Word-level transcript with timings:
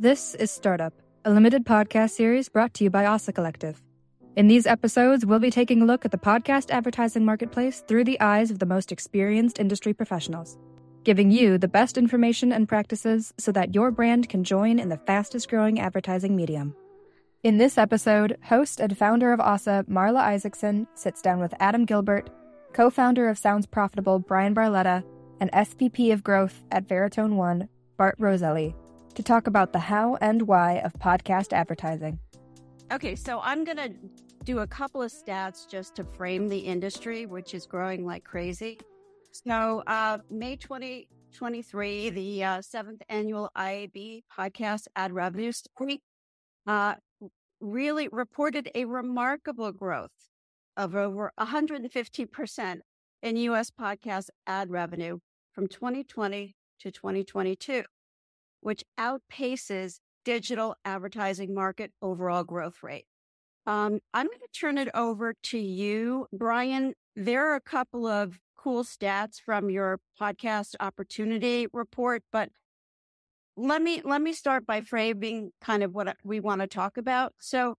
This 0.00 0.34
is 0.36 0.50
Startup, 0.50 0.94
a 1.26 1.30
limited 1.30 1.66
podcast 1.66 2.12
series 2.12 2.48
brought 2.48 2.72
to 2.72 2.84
you 2.84 2.88
by 2.88 3.04
Ossa 3.04 3.34
Collective. 3.34 3.82
In 4.34 4.48
these 4.48 4.66
episodes, 4.66 5.26
we'll 5.26 5.40
be 5.40 5.50
taking 5.50 5.82
a 5.82 5.84
look 5.84 6.06
at 6.06 6.10
the 6.10 6.16
podcast 6.16 6.70
advertising 6.70 7.26
marketplace 7.26 7.84
through 7.86 8.04
the 8.04 8.18
eyes 8.18 8.50
of 8.50 8.60
the 8.60 8.64
most 8.64 8.92
experienced 8.92 9.58
industry 9.58 9.92
professionals, 9.92 10.56
giving 11.04 11.30
you 11.30 11.58
the 11.58 11.68
best 11.68 11.98
information 11.98 12.50
and 12.50 12.66
practices 12.66 13.34
so 13.36 13.52
that 13.52 13.74
your 13.74 13.90
brand 13.90 14.30
can 14.30 14.42
join 14.42 14.78
in 14.78 14.88
the 14.88 14.96
fastest 14.96 15.50
growing 15.50 15.78
advertising 15.78 16.34
medium. 16.34 16.74
In 17.42 17.58
this 17.58 17.76
episode, 17.76 18.38
host 18.42 18.80
and 18.80 18.96
founder 18.96 19.34
of 19.34 19.40
Asa, 19.40 19.84
Marla 19.86 20.32
Isackson, 20.32 20.86
sits 20.94 21.20
down 21.20 21.40
with 21.40 21.52
Adam 21.60 21.84
Gilbert, 21.84 22.30
co 22.72 22.88
founder 22.88 23.28
of 23.28 23.36
Sounds 23.36 23.66
Profitable, 23.66 24.18
Bryan 24.18 24.54
Barletta, 24.54 25.04
and 25.40 25.52
SVP 25.52 26.10
of 26.10 26.24
Growth 26.24 26.64
at 26.72 26.88
Veritone 26.88 27.34
One, 27.34 27.68
Bart 27.98 28.16
Roselli, 28.18 28.74
to 29.20 29.26
talk 29.26 29.46
about 29.46 29.72
the 29.74 29.78
how 29.78 30.16
and 30.22 30.40
why 30.42 30.78
of 30.78 30.94
podcast 30.94 31.52
advertising. 31.52 32.18
Okay, 32.90 33.14
so 33.14 33.38
I'm 33.42 33.64
going 33.64 33.76
to 33.76 33.92
do 34.44 34.60
a 34.60 34.66
couple 34.66 35.02
of 35.02 35.12
stats 35.12 35.68
just 35.68 35.94
to 35.96 36.04
frame 36.04 36.48
the 36.48 36.58
industry, 36.58 37.26
which 37.26 37.52
is 37.52 37.66
growing 37.66 38.06
like 38.06 38.24
crazy. 38.24 38.78
So, 39.32 39.82
uh, 39.86 40.18
May 40.30 40.56
2023, 40.56 42.10
the 42.10 42.44
uh, 42.44 42.62
seventh 42.62 43.02
annual 43.10 43.50
IAB 43.56 44.22
podcast 44.36 44.86
ad 44.96 45.12
revenue 45.12 45.52
story 45.52 46.00
uh, 46.66 46.94
really 47.60 48.08
reported 48.10 48.70
a 48.74 48.86
remarkable 48.86 49.70
growth 49.70 50.30
of 50.78 50.96
over 50.96 51.30
150% 51.38 52.80
in 53.22 53.36
US 53.36 53.70
podcast 53.70 54.30
ad 54.46 54.70
revenue 54.70 55.18
from 55.52 55.66
2020 55.66 56.56
to 56.80 56.90
2022 56.90 57.84
which 58.60 58.84
outpaces 58.98 60.00
digital 60.24 60.74
advertising 60.84 61.54
market 61.54 61.92
overall 62.02 62.44
growth 62.44 62.82
rate. 62.82 63.06
Um, 63.66 64.00
I'm 64.14 64.26
going 64.26 64.38
to 64.38 64.58
turn 64.58 64.78
it 64.78 64.88
over 64.94 65.34
to 65.44 65.58
you, 65.58 66.26
Bryan. 66.32 66.94
There 67.16 67.50
are 67.50 67.56
a 67.56 67.60
couple 67.60 68.06
of 68.06 68.38
cool 68.56 68.84
stats 68.84 69.40
from 69.40 69.70
your 69.70 70.00
podcast 70.20 70.74
opportunity 70.80 71.66
report, 71.72 72.22
but 72.32 72.50
let 73.56 73.82
me 73.82 74.00
let 74.04 74.22
me 74.22 74.32
start 74.32 74.66
by 74.66 74.80
framing 74.80 75.50
kind 75.60 75.82
of 75.82 75.94
what 75.94 76.16
we 76.24 76.40
want 76.40 76.60
to 76.62 76.66
talk 76.66 76.96
about. 76.96 77.34
So, 77.38 77.74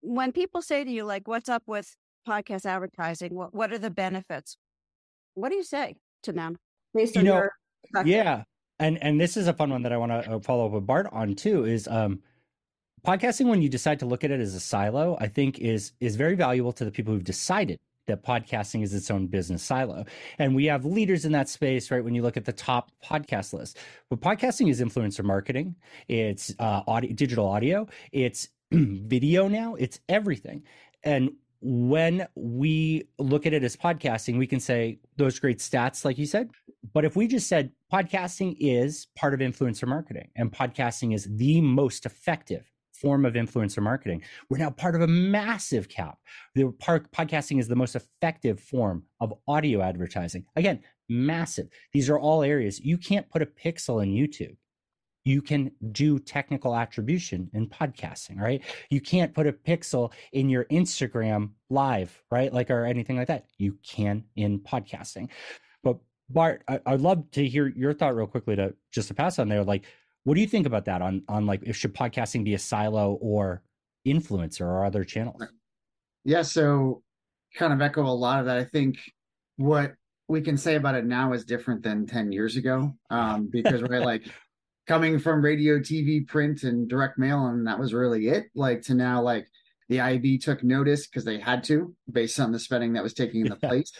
when 0.00 0.32
people 0.32 0.62
say 0.62 0.82
to 0.82 0.90
you, 0.90 1.04
like, 1.04 1.28
"What's 1.28 1.48
up 1.48 1.62
with 1.66 1.94
podcast 2.28 2.66
advertising? 2.66 3.34
What 3.34 3.54
what 3.54 3.72
are 3.72 3.78
the 3.78 3.90
benefits?" 3.90 4.56
What 5.34 5.50
do 5.50 5.56
you 5.56 5.64
say 5.64 5.96
to 6.22 6.32
them 6.32 6.56
based 6.94 7.16
on 7.16 7.24
you 7.24 7.30
know, 7.30 7.36
your? 7.38 7.52
Yeah, 8.04 8.42
and 8.78 9.02
and 9.02 9.20
this 9.20 9.36
is 9.36 9.48
a 9.48 9.52
fun 9.52 9.70
one 9.70 9.82
that 9.82 9.92
I 9.92 9.96
want 9.96 10.12
to 10.12 10.32
uh, 10.32 10.40
follow 10.40 10.66
up 10.66 10.72
with 10.72 10.86
Bart 10.86 11.08
on 11.12 11.34
too. 11.34 11.64
Is 11.64 11.88
um, 11.88 12.20
podcasting 13.06 13.46
when 13.46 13.62
you 13.62 13.68
decide 13.68 13.98
to 14.00 14.06
look 14.06 14.24
at 14.24 14.30
it 14.30 14.40
as 14.40 14.54
a 14.54 14.60
silo, 14.60 15.16
I 15.20 15.28
think 15.28 15.58
is 15.58 15.92
is 16.00 16.16
very 16.16 16.34
valuable 16.34 16.72
to 16.72 16.84
the 16.84 16.90
people 16.90 17.14
who've 17.14 17.24
decided 17.24 17.78
that 18.06 18.22
podcasting 18.22 18.82
is 18.82 18.92
its 18.92 19.10
own 19.10 19.26
business 19.26 19.62
silo. 19.62 20.04
And 20.38 20.54
we 20.54 20.66
have 20.66 20.84
leaders 20.84 21.24
in 21.24 21.32
that 21.32 21.48
space, 21.48 21.90
right? 21.90 22.04
When 22.04 22.14
you 22.14 22.22
look 22.22 22.36
at 22.36 22.44
the 22.44 22.52
top 22.52 22.90
podcast 23.02 23.52
list, 23.52 23.78
but 24.10 24.20
podcasting 24.20 24.68
is 24.68 24.80
influencer 24.80 25.24
marketing, 25.24 25.74
it's 26.08 26.54
uh, 26.58 26.82
audio, 26.86 27.12
digital 27.12 27.48
audio, 27.48 27.88
it's 28.12 28.48
video 28.72 29.48
now, 29.48 29.74
it's 29.76 30.00
everything. 30.08 30.64
And 31.02 31.32
when 31.66 32.26
we 32.34 33.08
look 33.18 33.46
at 33.46 33.54
it 33.54 33.64
as 33.64 33.74
podcasting, 33.74 34.36
we 34.36 34.46
can 34.46 34.60
say 34.60 34.98
those 35.16 35.38
great 35.38 35.60
stats, 35.60 36.04
like 36.04 36.18
you 36.18 36.26
said. 36.26 36.50
But 36.92 37.06
if 37.06 37.16
we 37.16 37.26
just 37.26 37.48
said 37.48 37.72
podcasting 37.90 38.54
is 38.60 39.06
part 39.16 39.32
of 39.32 39.40
influencer 39.40 39.88
marketing 39.88 40.28
and 40.36 40.52
podcasting 40.52 41.14
is 41.14 41.26
the 41.36 41.62
most 41.62 42.04
effective 42.04 42.70
form 42.92 43.24
of 43.24 43.32
influencer 43.32 43.82
marketing, 43.82 44.22
we're 44.50 44.58
now 44.58 44.68
part 44.68 44.94
of 44.94 45.00
a 45.00 45.06
massive 45.06 45.88
cap. 45.88 46.18
The 46.54 46.70
part, 46.80 47.10
podcasting 47.12 47.58
is 47.58 47.66
the 47.66 47.76
most 47.76 47.96
effective 47.96 48.60
form 48.60 49.04
of 49.20 49.32
audio 49.48 49.80
advertising. 49.80 50.44
Again, 50.56 50.80
massive. 51.08 51.68
These 51.94 52.10
are 52.10 52.18
all 52.18 52.42
areas 52.42 52.78
you 52.78 52.98
can't 52.98 53.30
put 53.30 53.40
a 53.40 53.46
pixel 53.46 54.02
in 54.02 54.10
YouTube 54.10 54.56
you 55.24 55.40
can 55.40 55.70
do 55.92 56.18
technical 56.18 56.76
attribution 56.76 57.50
in 57.54 57.68
podcasting, 57.68 58.38
right? 58.38 58.62
You 58.90 59.00
can't 59.00 59.32
put 59.32 59.46
a 59.46 59.52
pixel 59.52 60.12
in 60.32 60.50
your 60.50 60.64
Instagram 60.66 61.50
live, 61.70 62.22
right? 62.30 62.52
Like, 62.52 62.70
or 62.70 62.84
anything 62.84 63.16
like 63.16 63.28
that. 63.28 63.46
You 63.56 63.78
can 63.82 64.24
in 64.36 64.60
podcasting. 64.60 65.30
But 65.82 65.96
Bart, 66.28 66.62
I, 66.68 66.80
would 66.86 67.00
love 67.00 67.30
to 67.32 67.46
hear 67.46 67.68
your 67.68 67.94
thought 67.94 68.14
real 68.14 68.26
quickly 68.26 68.54
to 68.56 68.74
just 68.92 69.08
to 69.08 69.14
pass 69.14 69.38
on 69.38 69.48
there. 69.48 69.64
Like, 69.64 69.86
what 70.24 70.34
do 70.34 70.40
you 70.40 70.46
think 70.46 70.66
about 70.66 70.84
that 70.86 71.00
on, 71.00 71.22
on 71.28 71.46
like, 71.46 71.62
if 71.64 71.76
should 71.76 71.94
podcasting 71.94 72.44
be 72.44 72.54
a 72.54 72.58
silo 72.58 73.14
or 73.14 73.62
influencer 74.06 74.62
or 74.62 74.84
other 74.84 75.04
channels? 75.04 75.42
Yeah. 76.24 76.42
So 76.42 77.02
kind 77.56 77.72
of 77.72 77.80
echo 77.80 78.02
a 78.02 78.08
lot 78.08 78.40
of 78.40 78.46
that. 78.46 78.58
I 78.58 78.64
think 78.64 78.96
what 79.56 79.94
we 80.28 80.40
can 80.40 80.56
say 80.56 80.74
about 80.74 80.94
it 80.94 81.04
now 81.04 81.32
is 81.32 81.44
different 81.44 81.82
than 81.82 82.06
10 82.06 82.32
years 82.32 82.56
ago 82.56 82.94
um, 83.10 83.48
because 83.50 83.82
we're 83.82 84.00
like 84.00 84.26
coming 84.86 85.18
from 85.18 85.44
radio, 85.44 85.78
TV, 85.78 86.26
print, 86.26 86.62
and 86.62 86.88
direct 86.88 87.18
mail, 87.18 87.46
and 87.46 87.66
that 87.66 87.78
was 87.78 87.94
really 87.94 88.28
it. 88.28 88.46
Like 88.54 88.82
to 88.82 88.94
now, 88.94 89.22
like 89.22 89.46
the 89.88 89.98
IAB 89.98 90.42
took 90.42 90.62
notice 90.62 91.06
because 91.06 91.24
they 91.24 91.38
had 91.38 91.64
to, 91.64 91.94
based 92.10 92.40
on 92.40 92.52
the 92.52 92.58
spending 92.58 92.92
that 92.94 93.02
was 93.02 93.14
taking 93.14 93.42
in 93.42 93.48
the 93.48 93.56
place. 93.68 93.92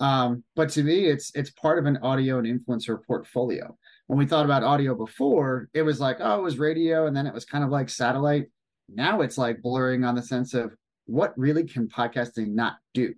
Um, 0.00 0.42
but 0.56 0.68
to 0.70 0.82
me, 0.82 1.06
it's 1.06 1.30
it's 1.34 1.50
part 1.50 1.78
of 1.78 1.86
an 1.86 1.98
audio 1.98 2.38
and 2.38 2.46
influencer 2.46 2.98
portfolio. 3.06 3.76
When 4.08 4.18
we 4.18 4.26
thought 4.26 4.44
about 4.44 4.64
audio 4.64 4.94
before, 4.94 5.68
it 5.74 5.82
was 5.82 6.00
like, 6.00 6.16
oh, 6.20 6.38
it 6.38 6.42
was 6.42 6.58
radio, 6.58 7.06
and 7.06 7.16
then 7.16 7.26
it 7.26 7.34
was 7.34 7.44
kind 7.44 7.64
of 7.64 7.70
like 7.70 7.88
satellite. 7.88 8.46
Now 8.88 9.20
it's 9.20 9.38
like 9.38 9.62
blurring 9.62 10.04
on 10.04 10.14
the 10.14 10.22
sense 10.22 10.54
of 10.54 10.74
what 11.06 11.38
really 11.38 11.64
can 11.64 11.88
podcasting 11.88 12.48
not 12.48 12.74
do 12.94 13.14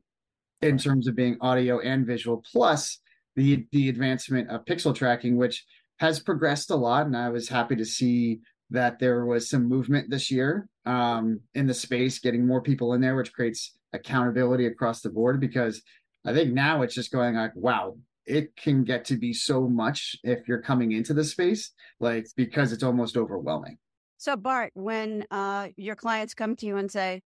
in 0.63 0.79
terms 0.79 1.09
of 1.09 1.17
being 1.17 1.37
audio 1.41 1.81
and 1.81 2.07
visual, 2.07 2.45
plus 2.53 2.99
the 3.35 3.67
the 3.73 3.89
advancement 3.89 4.51
of 4.51 4.65
pixel 4.67 4.95
tracking, 4.95 5.37
which 5.37 5.65
has 5.99 6.21
progressed 6.21 6.71
a 6.71 6.77
lot, 6.77 7.07
and 7.07 7.17
I 7.17 7.29
was 7.29 7.49
happy 7.49 7.77
to 7.77 7.85
see 7.85 8.41
that 8.71 8.99
there 8.99 9.25
was 9.25 9.49
some 9.49 9.69
movement 9.69 10.11
this 10.11 10.31
year 10.31 10.69
um, 10.87 11.41
in 11.55 11.67
the 11.67 11.75
space, 11.75 12.19
getting 12.19 12.47
more 12.47 12.63
people 12.63 12.95
in 12.95 13.01
there, 13.01 13.17
which 13.17 13.33
creates 13.33 13.77
accountability 13.93 14.67
across 14.67 15.01
the 15.01 15.11
board. 15.11 15.41
Because 15.41 15.83
I 16.25 16.33
think 16.33 16.53
now 16.53 16.83
it's 16.83 16.95
just 16.95 17.13
going 17.13 17.37
like, 17.37 17.55
wow, 17.55 17.97
it 18.27 18.57
can 18.57 18.85
get 18.85 19.05
to 19.07 19.17
be 19.17 19.33
so 19.33 19.69
much 19.69 20.17
if 20.25 20.49
you're 20.49 20.63
coming 20.63 20.93
into 20.93 21.15
the 21.15 21.25
space, 21.25 21.73
like 22.01 22.27
because 22.37 22.73
it's 22.73 22.83
almost 22.83 23.17
overwhelming. 23.17 23.79
So 24.19 24.37
Bart, 24.37 24.73
when 24.75 25.25
uh, 25.31 25.69
your 25.77 25.97
clients 25.97 26.35
come 26.35 26.57
to 26.57 26.67
you 26.67 26.77
and 26.77 26.91
say, 26.91 27.21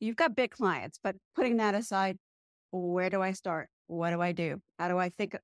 "You've 0.00 0.16
got 0.16 0.34
big 0.34 0.50
clients," 0.50 0.98
but 1.02 1.16
putting 1.36 1.58
that 1.58 1.74
aside, 1.74 2.18
where 2.72 3.10
do 3.10 3.22
I 3.22 3.32
start? 3.32 3.68
What 3.90 4.10
do 4.10 4.22
I 4.22 4.30
do? 4.30 4.60
How 4.78 4.88
do 4.88 4.98
I 4.98 5.10
think? 5.10 5.36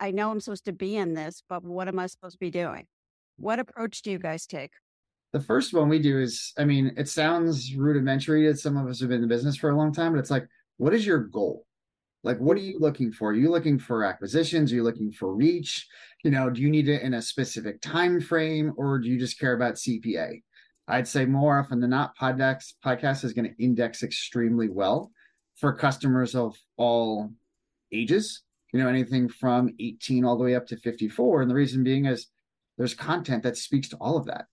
I 0.00 0.10
know 0.10 0.30
I'm 0.30 0.40
supposed 0.40 0.64
to 0.64 0.72
be 0.72 0.96
in 0.96 1.14
this, 1.14 1.42
but 1.48 1.62
what 1.62 1.86
am 1.86 2.00
I 2.00 2.06
supposed 2.06 2.34
to 2.34 2.40
be 2.40 2.50
doing? 2.50 2.84
What 3.36 3.60
approach 3.60 4.02
do 4.02 4.10
you 4.10 4.18
guys 4.18 4.44
take? 4.44 4.72
The 5.32 5.40
first 5.40 5.72
one 5.72 5.88
we 5.88 6.00
do 6.00 6.18
is, 6.18 6.52
I 6.58 6.64
mean, 6.64 6.92
it 6.96 7.08
sounds 7.08 7.74
rudimentary 7.76 8.42
to 8.42 8.56
some 8.56 8.76
of 8.76 8.88
us 8.88 8.98
who've 8.98 9.08
been 9.08 9.22
in 9.22 9.22
the 9.22 9.28
business 9.28 9.56
for 9.56 9.70
a 9.70 9.76
long 9.76 9.92
time, 9.92 10.12
but 10.12 10.18
it's 10.18 10.30
like, 10.30 10.46
what 10.78 10.92
is 10.92 11.06
your 11.06 11.20
goal? 11.20 11.64
Like, 12.24 12.38
what 12.38 12.56
are 12.56 12.60
you 12.60 12.78
looking 12.80 13.12
for? 13.12 13.30
Are 13.30 13.34
you 13.34 13.50
looking 13.50 13.78
for 13.78 14.04
acquisitions? 14.04 14.72
Are 14.72 14.76
you 14.76 14.82
looking 14.82 15.12
for 15.12 15.32
reach? 15.32 15.86
You 16.24 16.32
know, 16.32 16.50
do 16.50 16.60
you 16.60 16.70
need 16.70 16.88
it 16.88 17.02
in 17.02 17.14
a 17.14 17.22
specific 17.22 17.80
time 17.80 18.20
frame 18.20 18.72
or 18.76 18.98
do 18.98 19.08
you 19.08 19.18
just 19.18 19.38
care 19.38 19.54
about 19.54 19.74
CPA? 19.74 20.42
I'd 20.88 21.08
say 21.08 21.24
more 21.24 21.58
often 21.58 21.80
than 21.80 21.90
not, 21.90 22.16
podcast 22.16 22.74
podcast 22.84 23.24
is 23.24 23.32
going 23.32 23.48
to 23.48 23.62
index 23.62 24.02
extremely 24.02 24.68
well 24.68 25.12
for 25.56 25.72
customers 25.72 26.34
of 26.34 26.56
all 26.76 27.30
ages, 27.92 28.42
you 28.72 28.80
know, 28.80 28.88
anything 28.88 29.28
from 29.28 29.70
18 29.78 30.24
all 30.24 30.36
the 30.36 30.44
way 30.44 30.54
up 30.54 30.66
to 30.68 30.76
54. 30.76 31.42
And 31.42 31.50
the 31.50 31.54
reason 31.54 31.84
being 31.84 32.06
is 32.06 32.28
there's 32.78 32.94
content 32.94 33.42
that 33.42 33.56
speaks 33.56 33.88
to 33.90 33.96
all 33.96 34.16
of 34.16 34.26
that. 34.26 34.46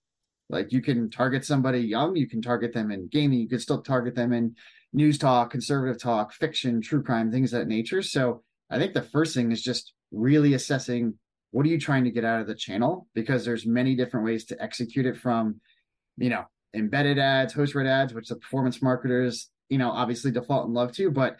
Like 0.48 0.72
you 0.72 0.82
can 0.82 1.10
target 1.10 1.44
somebody 1.44 1.80
young, 1.80 2.16
you 2.16 2.28
can 2.28 2.42
target 2.42 2.72
them 2.72 2.90
in 2.90 3.08
gaming, 3.08 3.38
you 3.38 3.48
can 3.48 3.60
still 3.60 3.82
target 3.82 4.14
them 4.14 4.32
in 4.32 4.56
news 4.92 5.16
talk, 5.16 5.50
conservative 5.50 6.00
talk, 6.00 6.32
fiction, 6.32 6.80
true 6.80 7.02
crime, 7.02 7.30
things 7.30 7.52
of 7.52 7.60
that 7.60 7.68
nature. 7.68 8.02
So 8.02 8.42
I 8.68 8.78
think 8.78 8.92
the 8.92 9.02
first 9.02 9.34
thing 9.34 9.52
is 9.52 9.62
just 9.62 9.92
really 10.10 10.54
assessing 10.54 11.14
what 11.52 11.66
are 11.66 11.68
you 11.68 11.78
trying 11.78 12.04
to 12.04 12.10
get 12.10 12.24
out 12.24 12.40
of 12.40 12.46
the 12.46 12.54
channel 12.54 13.06
because 13.14 13.44
there's 13.44 13.66
many 13.66 13.94
different 13.94 14.26
ways 14.26 14.44
to 14.46 14.62
execute 14.62 15.06
it 15.06 15.16
from, 15.16 15.60
you 16.16 16.30
know, 16.30 16.44
embedded 16.74 17.18
ads, 17.18 17.52
host 17.52 17.74
read 17.74 17.86
ads, 17.86 18.14
which 18.14 18.28
the 18.28 18.36
performance 18.36 18.82
marketers, 18.82 19.50
you 19.68 19.78
know, 19.78 19.90
obviously 19.90 20.30
default 20.30 20.66
and 20.66 20.74
love 20.74 20.92
to, 20.92 21.10
but 21.10 21.36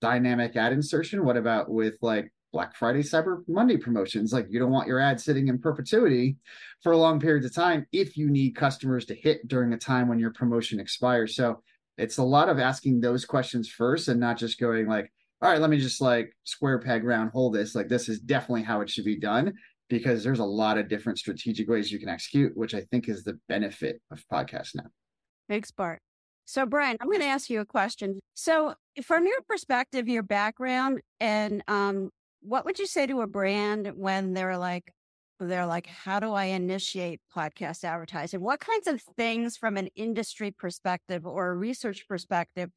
dynamic 0.00 0.56
ad 0.56 0.72
insertion? 0.72 1.24
What 1.24 1.36
about 1.36 1.70
with 1.70 1.94
like 2.00 2.32
Black 2.52 2.74
Friday, 2.74 3.00
Cyber 3.00 3.42
Monday 3.46 3.76
promotions? 3.76 4.32
Like 4.32 4.46
you 4.50 4.58
don't 4.58 4.72
want 4.72 4.88
your 4.88 4.98
ad 4.98 5.20
sitting 5.20 5.48
in 5.48 5.58
perpetuity 5.58 6.36
for 6.82 6.96
long 6.96 7.20
periods 7.20 7.46
of 7.46 7.54
time 7.54 7.86
if 7.92 8.16
you 8.16 8.28
need 8.30 8.56
customers 8.56 9.04
to 9.06 9.14
hit 9.14 9.46
during 9.46 9.72
a 9.72 9.78
time 9.78 10.08
when 10.08 10.18
your 10.18 10.32
promotion 10.32 10.80
expires. 10.80 11.36
So 11.36 11.62
it's 11.96 12.18
a 12.18 12.24
lot 12.24 12.48
of 12.48 12.58
asking 12.58 13.00
those 13.00 13.24
questions 13.24 13.68
first 13.68 14.08
and 14.08 14.18
not 14.18 14.38
just 14.38 14.58
going 14.58 14.86
like, 14.86 15.12
all 15.42 15.50
right, 15.50 15.60
let 15.60 15.70
me 15.70 15.78
just 15.78 16.00
like 16.00 16.36
square 16.44 16.78
peg 16.78 17.04
round 17.04 17.30
hole 17.30 17.50
this. 17.50 17.74
Like 17.74 17.88
this 17.88 18.08
is 18.08 18.20
definitely 18.20 18.62
how 18.62 18.80
it 18.80 18.90
should 18.90 19.04
be 19.04 19.18
done. 19.18 19.54
because 19.90 20.22
there's 20.22 20.38
a 20.38 20.44
lot 20.44 20.78
of 20.78 20.88
different 20.88 21.18
strategic 21.18 21.68
ways 21.68 21.90
you 21.92 21.98
can 21.98 22.08
execute, 22.08 22.56
which 22.56 22.74
I 22.74 22.82
think 22.90 23.08
is 23.08 23.24
the 23.24 23.38
benefit 23.48 24.00
of 24.10 24.24
podcast 24.32 24.74
now. 24.76 24.86
Thanks, 25.48 25.70
Bart. 25.72 25.98
So, 26.46 26.64
Bryan, 26.64 26.96
I'm 27.00 27.08
going 27.08 27.20
to 27.20 27.26
ask 27.26 27.50
you 27.50 27.60
a 27.60 27.66
question. 27.66 28.20
So, 28.34 28.74
from 29.02 29.26
your 29.26 29.40
perspective, 29.42 30.08
your 30.08 30.22
background, 30.22 31.00
and 31.20 31.62
um, 31.68 32.10
what 32.40 32.64
would 32.64 32.78
you 32.78 32.86
say 32.86 33.06
to 33.06 33.20
a 33.20 33.26
brand 33.26 33.92
when 33.96 34.34
they're 34.34 34.58
like, 34.58 34.92
they're 35.38 35.66
like, 35.66 35.86
how 35.86 36.20
do 36.20 36.32
I 36.32 36.46
initiate 36.46 37.20
podcast 37.34 37.84
advertising? 37.84 38.40
What 38.40 38.60
kinds 38.60 38.86
of 38.86 39.00
things 39.16 39.56
from 39.56 39.76
an 39.76 39.88
industry 39.96 40.50
perspective 40.50 41.26
or 41.26 41.50
a 41.50 41.56
research 41.56 42.06
perspective 42.06 42.70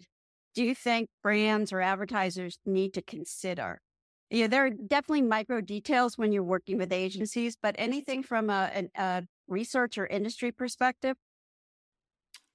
do 0.56 0.64
you 0.64 0.76
think 0.76 1.10
brands 1.22 1.74
or 1.74 1.82
advertisers 1.82 2.60
need 2.66 2.94
to 2.94 3.02
consider? 3.02 3.82
Yeah, 4.30 4.48
there 4.48 4.66
are 4.66 4.70
definitely 4.70 5.24
micro 5.24 5.62
details 5.62 6.18
when 6.18 6.32
you're 6.32 6.44
working 6.44 6.78
with 6.78 6.92
agencies, 6.92 7.58
but 7.62 7.76
anything 7.78 8.24
from 8.24 8.50
a, 8.50 8.72
a, 8.76 9.02
a 9.02 9.24
research 9.48 9.98
or 9.98 10.08
industry 10.08 10.52
perspective? 10.52 11.18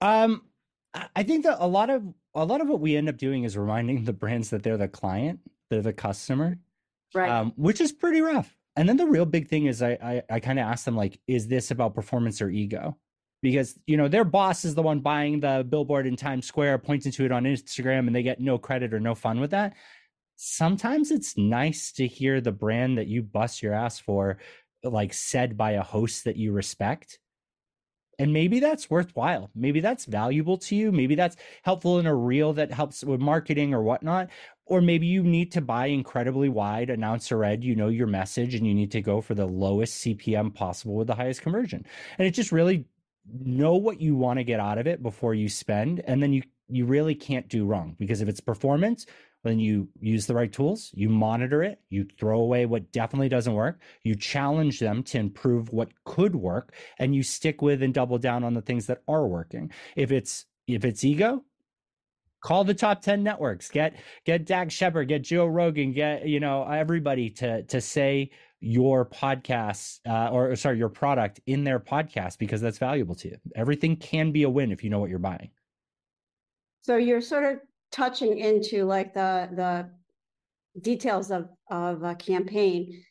Um, 0.00 0.42
I 1.14 1.22
think 1.22 1.44
that 1.44 1.58
a 1.60 1.66
lot 1.66 1.90
of 1.90 2.02
a 2.38 2.44
lot 2.44 2.60
of 2.60 2.68
what 2.68 2.80
we 2.80 2.96
end 2.96 3.08
up 3.08 3.18
doing 3.18 3.44
is 3.44 3.56
reminding 3.56 4.04
the 4.04 4.12
brands 4.12 4.50
that 4.50 4.62
they're 4.62 4.76
the 4.76 4.88
client, 4.88 5.40
they're 5.70 5.82
the 5.82 5.92
customer, 5.92 6.58
right? 7.14 7.30
Um, 7.30 7.52
which 7.56 7.80
is 7.80 7.92
pretty 7.92 8.20
rough. 8.20 8.56
And 8.76 8.88
then 8.88 8.96
the 8.96 9.06
real 9.06 9.26
big 9.26 9.48
thing 9.48 9.66
is 9.66 9.82
I 9.82 9.98
I, 10.02 10.22
I 10.30 10.40
kind 10.40 10.58
of 10.58 10.66
ask 10.66 10.84
them 10.84 10.96
like, 10.96 11.18
is 11.26 11.48
this 11.48 11.70
about 11.70 11.94
performance 11.94 12.40
or 12.40 12.48
ego? 12.48 12.96
Because 13.42 13.78
you 13.86 13.96
know 13.96 14.08
their 14.08 14.24
boss 14.24 14.64
is 14.64 14.74
the 14.74 14.82
one 14.82 15.00
buying 15.00 15.40
the 15.40 15.66
billboard 15.68 16.06
in 16.06 16.16
Times 16.16 16.46
Square, 16.46 16.78
pointing 16.78 17.12
to 17.12 17.24
it 17.24 17.32
on 17.32 17.44
Instagram, 17.44 18.06
and 18.06 18.14
they 18.14 18.22
get 18.22 18.40
no 18.40 18.56
credit 18.56 18.94
or 18.94 19.00
no 19.00 19.14
fun 19.14 19.40
with 19.40 19.50
that. 19.50 19.74
Sometimes 20.36 21.10
it's 21.10 21.36
nice 21.36 21.90
to 21.92 22.06
hear 22.06 22.40
the 22.40 22.52
brand 22.52 22.98
that 22.98 23.08
you 23.08 23.22
bust 23.22 23.60
your 23.60 23.74
ass 23.74 23.98
for, 23.98 24.38
like 24.84 25.12
said 25.12 25.56
by 25.56 25.72
a 25.72 25.82
host 25.82 26.24
that 26.24 26.36
you 26.36 26.52
respect 26.52 27.18
and 28.18 28.32
maybe 28.32 28.58
that's 28.58 28.90
worthwhile. 28.90 29.50
Maybe 29.54 29.80
that's 29.80 30.04
valuable 30.04 30.58
to 30.58 30.74
you. 30.74 30.90
Maybe 30.90 31.14
that's 31.14 31.36
helpful 31.62 31.98
in 31.98 32.06
a 32.06 32.14
reel 32.14 32.52
that 32.54 32.72
helps 32.72 33.04
with 33.04 33.20
marketing 33.20 33.72
or 33.72 33.82
whatnot. 33.82 34.28
Or 34.66 34.80
maybe 34.80 35.06
you 35.06 35.22
need 35.22 35.52
to 35.52 35.60
buy 35.60 35.86
incredibly 35.86 36.48
wide 36.48 36.90
announcer 36.90 37.44
ed. 37.44 37.62
You 37.62 37.76
know 37.76 37.88
your 37.88 38.08
message 38.08 38.54
and 38.54 38.66
you 38.66 38.74
need 38.74 38.90
to 38.92 39.00
go 39.00 39.20
for 39.20 39.34
the 39.34 39.46
lowest 39.46 40.04
cpm 40.04 40.54
possible 40.54 40.96
with 40.96 41.06
the 41.06 41.14
highest 41.14 41.42
conversion. 41.42 41.86
And 42.18 42.26
it 42.26 42.32
just 42.32 42.52
really 42.52 42.86
know 43.44 43.76
what 43.76 44.00
you 44.00 44.16
want 44.16 44.38
to 44.38 44.44
get 44.44 44.60
out 44.60 44.78
of 44.78 44.86
it 44.86 45.02
before 45.02 45.34
you 45.34 45.48
spend. 45.48 46.02
And 46.06 46.22
then 46.22 46.32
you 46.32 46.42
you 46.68 46.84
really 46.84 47.14
can't 47.14 47.48
do 47.48 47.64
wrong 47.64 47.96
because 47.98 48.20
if 48.20 48.28
it's 48.28 48.40
performance 48.40 49.06
then 49.44 49.58
you 49.58 49.88
use 50.00 50.26
the 50.26 50.34
right 50.34 50.52
tools, 50.52 50.90
you 50.94 51.08
monitor 51.08 51.62
it, 51.62 51.80
you 51.90 52.06
throw 52.18 52.40
away 52.40 52.66
what 52.66 52.90
definitely 52.92 53.28
doesn't 53.28 53.54
work, 53.54 53.80
you 54.02 54.14
challenge 54.14 54.80
them 54.80 55.02
to 55.04 55.18
improve 55.18 55.72
what 55.72 55.90
could 56.04 56.34
work, 56.34 56.74
and 56.98 57.14
you 57.14 57.22
stick 57.22 57.62
with 57.62 57.82
and 57.82 57.94
double 57.94 58.18
down 58.18 58.44
on 58.44 58.54
the 58.54 58.62
things 58.62 58.86
that 58.86 59.02
are 59.06 59.26
working. 59.26 59.70
If 59.96 60.10
it's 60.10 60.46
if 60.66 60.84
it's 60.84 61.04
ego, 61.04 61.44
call 62.40 62.64
the 62.64 62.74
top 62.74 63.00
10 63.00 63.22
networks. 63.22 63.70
Get 63.70 63.96
get 64.24 64.44
Dax 64.44 64.74
Shepard 64.74 65.08
get 65.08 65.22
joe 65.22 65.46
rogan 65.46 65.92
get 65.92 66.26
you 66.26 66.40
know 66.40 66.64
everybody 66.64 67.30
to 67.30 67.62
to 67.64 67.80
say 67.80 68.30
your 68.60 69.06
podcast 69.06 70.00
uh, 70.06 70.30
or 70.30 70.56
sorry 70.56 70.78
your 70.78 70.88
product 70.88 71.40
in 71.46 71.64
their 71.64 71.78
podcast 71.78 72.38
because 72.38 72.60
that's 72.60 72.78
valuable 72.78 73.14
to 73.14 73.28
you. 73.28 73.36
Everything 73.54 73.96
can 73.96 74.32
be 74.32 74.42
a 74.42 74.50
win 74.50 74.72
if 74.72 74.82
you 74.82 74.90
know 74.90 74.98
what 74.98 75.10
you're 75.10 75.18
buying. 75.18 75.50
So 76.82 76.96
you're 76.96 77.20
sort 77.20 77.44
of 77.44 77.60
touching 77.90 78.38
into 78.38 78.84
like 78.84 79.14
the 79.14 79.48
the 79.54 79.90
details 80.80 81.30
of 81.30 81.48
of 81.70 82.02
a 82.02 82.14
campaign. 82.14 83.02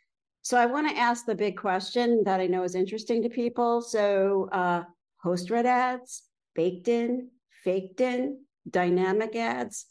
So 0.42 0.58
I 0.58 0.66
want 0.66 0.90
to 0.90 0.98
ask 0.98 1.26
the 1.26 1.36
big 1.36 1.58
question 1.58 2.24
that 2.24 2.40
I 2.40 2.48
know 2.48 2.64
is 2.64 2.76
interesting 2.76 3.22
to 3.24 3.30
people. 3.30 3.82
So 3.82 4.48
uh, 4.52 4.84
host 5.22 5.50
read 5.50 5.66
ads, 5.66 6.24
baked 6.56 6.88
in, 6.88 7.30
faked 7.64 8.00
in, 8.00 8.40
dynamic 8.70 9.36
ads. 9.36 9.88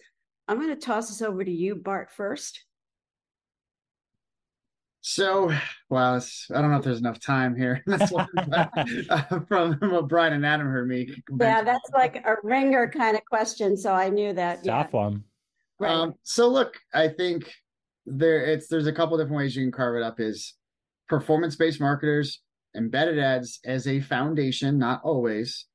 I'm 0.49 0.59
going 0.59 0.71
to 0.71 0.77
toss 0.77 1.09
this 1.09 1.21
over 1.21 1.45
to 1.45 1.51
you, 1.51 1.75
Bart, 1.75 2.11
first. 2.11 2.65
So, 5.09 5.53
well, 5.89 6.21
I 6.53 6.61
don't 6.61 6.73
know 6.73 6.79
if 6.79 6.83
there's 6.83 6.99
enough 6.99 7.21
time 7.21 7.55
here. 7.55 7.81
That's 7.87 8.11
what, 8.11 8.29
uh, 8.37 9.41
from 9.47 9.79
what 9.81 10.09
Bryan 10.09 10.33
and 10.33 10.45
Adam 10.45 10.67
heard 10.67 10.89
me. 10.89 11.23
Yeah, 11.41 11.63
that's 11.63 11.89
like 11.95 12.17
a 12.27 12.35
ringer 12.43 12.91
kind 12.91 13.17
of 13.17 13.25
question. 13.25 13.77
So 13.77 13.95
I 13.95 14.09
knew 14.09 14.33
that. 14.33 14.65
Tough 14.65 14.89
yeah. 14.93 14.97
one. 14.99 15.23
Right. 15.79 15.93
Um, 15.93 16.15
so 16.25 16.49
look, 16.49 16.75
I 16.93 17.07
think 17.07 17.55
there 18.05 18.47
it's 18.47 18.67
there's 18.67 18.89
a 18.89 18.93
couple 18.93 19.17
different 19.17 19.37
ways 19.37 19.55
you 19.55 19.63
can 19.63 19.71
carve 19.71 19.95
it 19.95 20.03
up. 20.03 20.19
Is 20.19 20.55
performance-based 21.09 21.81
marketers 21.81 22.41
embedded 22.77 23.21
ads 23.21 23.61
as 23.65 23.87
a 23.87 24.01
foundation, 24.01 24.77
not 24.77 25.03
always, 25.05 25.67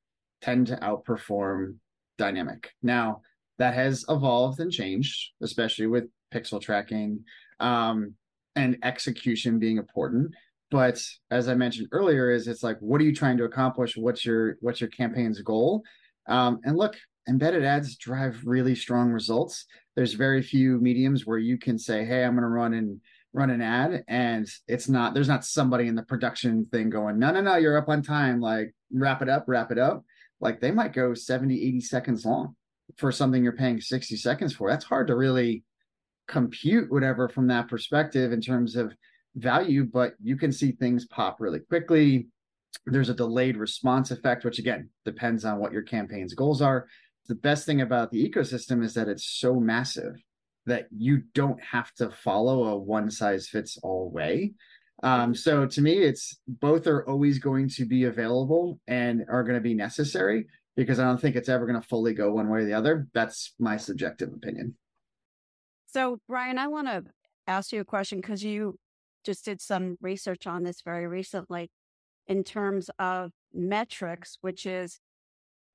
tend 0.42 0.66
to 0.66 0.76
outperform 0.76 1.76
dynamic. 2.18 2.68
Now 2.82 3.22
that 3.56 3.72
has 3.72 4.04
evolved 4.10 4.60
and 4.60 4.70
changed, 4.70 5.30
especially 5.40 5.86
with 5.86 6.04
pixel 6.34 6.60
tracking. 6.60 7.24
Um, 7.60 8.14
and 8.56 8.78
execution 8.82 9.58
being 9.58 9.78
important. 9.78 10.32
But 10.70 11.02
as 11.30 11.48
i 11.48 11.54
mentioned 11.54 11.88
earlier 11.92 12.30
is 12.30 12.48
it's 12.48 12.62
like 12.62 12.78
what 12.80 13.00
are 13.00 13.04
you 13.04 13.14
trying 13.14 13.36
to 13.38 13.44
accomplish? 13.44 13.96
What's 13.96 14.24
your 14.24 14.56
what's 14.60 14.80
your 14.80 14.90
campaign's 14.90 15.40
goal? 15.42 15.82
Um, 16.26 16.60
and 16.64 16.76
look 16.76 16.96
embedded 17.28 17.64
ads 17.64 17.96
drive 17.96 18.40
really 18.44 18.74
strong 18.74 19.10
results. 19.10 19.66
There's 19.96 20.14
very 20.14 20.42
few 20.42 20.78
mediums 20.78 21.26
where 21.26 21.38
you 21.38 21.58
can 21.58 21.78
say 21.78 22.04
hey 22.04 22.24
i'm 22.24 22.32
going 22.32 22.42
to 22.42 22.48
run 22.48 22.74
and 22.74 23.00
run 23.34 23.50
an 23.50 23.62
ad 23.62 24.04
and 24.08 24.46
it's 24.68 24.88
not 24.88 25.14
there's 25.14 25.28
not 25.28 25.44
somebody 25.44 25.88
in 25.88 25.94
the 25.94 26.02
production 26.02 26.66
thing 26.70 26.90
going 26.90 27.18
no 27.18 27.30
no 27.30 27.40
no 27.40 27.56
you're 27.56 27.78
up 27.78 27.88
on 27.88 28.02
time. 28.02 28.40
Like 28.40 28.74
wrap 28.92 29.22
it 29.22 29.28
up 29.28 29.44
wrap 29.46 29.70
it 29.70 29.78
up. 29.78 30.04
Like 30.40 30.60
they 30.60 30.70
might 30.70 30.92
go 30.92 31.14
70 31.14 31.54
80 31.54 31.80
seconds 31.80 32.24
long 32.24 32.56
for 32.96 33.12
something 33.12 33.42
you're 33.42 33.52
paying 33.52 33.80
60 33.80 34.16
seconds 34.16 34.54
for. 34.54 34.70
That's 34.70 34.84
hard 34.84 35.06
to 35.08 35.16
really 35.16 35.64
compute 36.32 36.90
whatever 36.90 37.28
from 37.28 37.46
that 37.46 37.68
perspective 37.68 38.32
in 38.32 38.40
terms 38.40 38.74
of 38.74 38.94
value, 39.36 39.84
but 39.84 40.14
you 40.22 40.34
can 40.34 40.50
see 40.50 40.72
things 40.72 41.06
pop 41.06 41.36
really 41.40 41.60
quickly. 41.60 42.26
There's 42.86 43.10
a 43.10 43.14
delayed 43.14 43.58
response 43.58 44.10
effect, 44.10 44.42
which 44.44 44.58
again 44.58 44.88
depends 45.04 45.44
on 45.44 45.58
what 45.58 45.72
your 45.72 45.82
campaign's 45.82 46.32
goals 46.32 46.62
are. 46.62 46.86
The 47.28 47.34
best 47.34 47.66
thing 47.66 47.82
about 47.82 48.10
the 48.10 48.26
ecosystem 48.26 48.82
is 48.82 48.94
that 48.94 49.08
it's 49.08 49.26
so 49.26 49.60
massive 49.60 50.14
that 50.64 50.86
you 50.96 51.22
don't 51.34 51.62
have 51.62 51.92
to 51.96 52.10
follow 52.10 52.64
a 52.64 52.78
one 52.78 53.10
size 53.10 53.46
fits 53.46 53.78
all 53.82 54.10
way. 54.10 54.54
Um, 55.02 55.34
so 55.34 55.66
to 55.66 55.82
me, 55.82 55.98
it's 55.98 56.40
both 56.48 56.86
are 56.86 57.06
always 57.06 57.38
going 57.38 57.68
to 57.70 57.84
be 57.84 58.04
available 58.04 58.80
and 58.86 59.24
are 59.28 59.44
going 59.44 59.56
to 59.56 59.60
be 59.60 59.74
necessary 59.74 60.46
because 60.76 60.98
I 60.98 61.04
don't 61.04 61.20
think 61.20 61.36
it's 61.36 61.50
ever 61.50 61.66
going 61.66 61.80
to 61.80 61.86
fully 61.86 62.14
go 62.14 62.32
one 62.32 62.48
way 62.48 62.60
or 62.60 62.64
the 62.64 62.72
other. 62.72 63.06
That's 63.12 63.54
my 63.58 63.76
subjective 63.76 64.32
opinion. 64.32 64.76
So, 65.92 66.20
Bryan, 66.26 66.56
I 66.56 66.68
want 66.68 66.86
to 66.86 67.04
ask 67.46 67.70
you 67.70 67.82
a 67.82 67.84
question 67.84 68.22
because 68.22 68.42
you 68.42 68.78
just 69.24 69.44
did 69.44 69.60
some 69.60 69.98
research 70.00 70.46
on 70.46 70.62
this 70.62 70.80
very 70.80 71.06
recently 71.06 71.70
in 72.26 72.44
terms 72.44 72.88
of 72.98 73.32
metrics, 73.52 74.38
which 74.40 74.64
is 74.64 75.00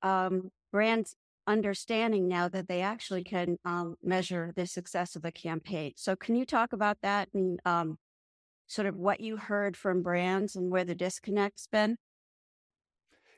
um, 0.02 0.50
brands 0.72 1.16
understanding 1.46 2.28
now 2.28 2.50
that 2.50 2.68
they 2.68 2.82
actually 2.82 3.24
can 3.24 3.58
um, 3.64 3.96
measure 4.04 4.52
the 4.56 4.66
success 4.66 5.16
of 5.16 5.24
a 5.24 5.32
campaign. 5.32 5.92
So, 5.96 6.16
can 6.16 6.36
you 6.36 6.46
talk 6.46 6.74
about 6.74 6.98
that 7.04 7.30
and 7.36 7.60
um, 7.64 8.00
sort 8.66 8.88
of 8.88 8.96
what 8.96 9.22
you 9.22 9.38
heard 9.38 9.78
from 9.78 10.02
brands 10.02 10.56
and 10.56 10.72
where 10.72 10.84
the 10.84 10.96
disconnect's 10.96 11.68
been? 11.68 11.96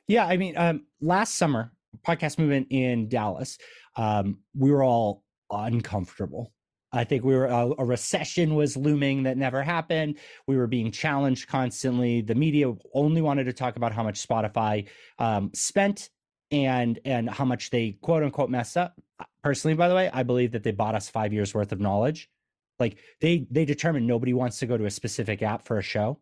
Yeah, 0.08 0.24
I 0.24 0.38
mean, 0.38 0.56
um, 0.56 0.86
last 1.02 1.36
summer, 1.36 1.72
podcast 2.06 2.38
movement 2.38 2.68
in 2.70 3.10
Dallas, 3.10 3.58
um, 3.96 4.38
we 4.56 4.70
were 4.70 4.82
all 4.82 5.24
uncomfortable 5.50 6.54
I 6.92 7.04
think 7.04 7.24
we 7.24 7.34
were 7.34 7.46
a, 7.46 7.70
uh, 7.70 7.74
a, 7.78 7.84
recession 7.84 8.54
was 8.54 8.76
looming 8.76 9.22
that 9.22 9.36
never 9.36 9.62
happened. 9.62 10.18
We 10.46 10.56
were 10.56 10.66
being 10.66 10.90
challenged 10.90 11.48
constantly. 11.48 12.20
The 12.20 12.34
media 12.34 12.72
only 12.94 13.22
wanted 13.22 13.44
to 13.44 13.52
talk 13.52 13.76
about 13.76 13.92
how 13.92 14.02
much 14.02 14.26
Spotify 14.26 14.88
um, 15.18 15.50
spent 15.54 16.10
and 16.50 16.98
and 17.04 17.30
how 17.30 17.44
much 17.44 17.70
they 17.70 17.92
quote 18.00 18.24
unquote 18.24 18.50
messed 18.50 18.76
up. 18.76 19.00
Personally, 19.42 19.76
by 19.76 19.88
the 19.88 19.94
way, 19.94 20.10
I 20.12 20.24
believe 20.24 20.52
that 20.52 20.64
they 20.64 20.72
bought 20.72 20.94
us 20.94 21.08
five 21.08 21.32
years 21.32 21.54
worth 21.54 21.70
of 21.72 21.80
knowledge. 21.80 22.28
Like 22.78 22.98
they 23.20 23.46
they 23.50 23.64
determined 23.64 24.06
nobody 24.06 24.32
wants 24.32 24.58
to 24.58 24.66
go 24.66 24.76
to 24.76 24.86
a 24.86 24.90
specific 24.90 25.42
app 25.42 25.64
for 25.64 25.78
a 25.78 25.82
show, 25.82 26.18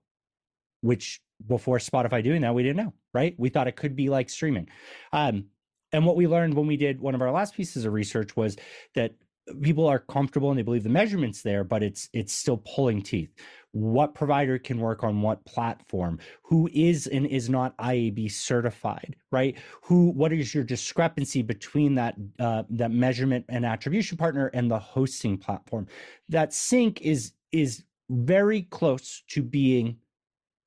which 0.83 1.21
before 1.47 1.79
Spotify 1.79 2.23
doing 2.23 2.43
that 2.43 2.55
we 2.55 2.63
didn't 2.63 2.85
know. 2.85 2.95
Right? 3.15 3.35
We 3.39 3.49
thought 3.49 3.69
it 3.69 3.77
could 3.77 3.97
be 3.97 4.11
like 4.11 4.29
streaming. 4.29 4.69
Um, 5.13 5.47
and 5.93 6.05
what 6.05 6.17
we 6.17 6.27
learned 6.27 6.53
when 6.53 6.67
we 6.67 6.77
did 6.77 7.01
one 7.01 7.15
of 7.15 7.23
our 7.23 7.31
last 7.31 7.55
pieces 7.55 7.87
of 7.87 7.95
research 7.95 8.37
was 8.37 8.57
that 8.95 9.15
people 9.61 9.87
are 9.87 9.99
comfortable 9.99 10.51
and 10.51 10.59
they 10.59 10.63
believe 10.63 10.83
the 10.83 10.89
measurements 10.89 11.43
there 11.43 11.65
but 11.65 11.83
it's 11.83 12.09
it's 12.13 12.33
still 12.33 12.59
pulling 12.59 13.03
teeth. 13.03 13.31
What 13.73 14.15
provider 14.15 14.59
can 14.59 14.79
work 14.79 15.05
on 15.05 15.21
what 15.21 15.45
platform? 15.45 16.19
Who 16.45 16.69
is 16.73 17.07
and 17.07 17.27
is 17.27 17.49
not 17.49 17.77
iab 17.79 18.31
certified 18.31 19.17
right? 19.31 19.57
Who 19.83 20.11
what 20.11 20.33
is 20.33 20.55
your 20.55 20.65
discrepancy 20.65 21.43
between 21.43 21.95
that 21.97 22.15
uh, 22.39 22.65
that 22.71 22.91
measurement 22.91 23.45
and 23.49 23.65
attribution 23.65 24.17
partner 24.17 24.51
and 24.55 24.71
the 24.71 24.79
hosting 24.79 25.39
platform? 25.39 25.87
That 26.29 26.53
sync 26.53 27.01
is 27.03 27.33
is 27.53 27.85
very 28.11 28.63
close 28.63 29.23
to 29.29 29.43
being 29.43 29.99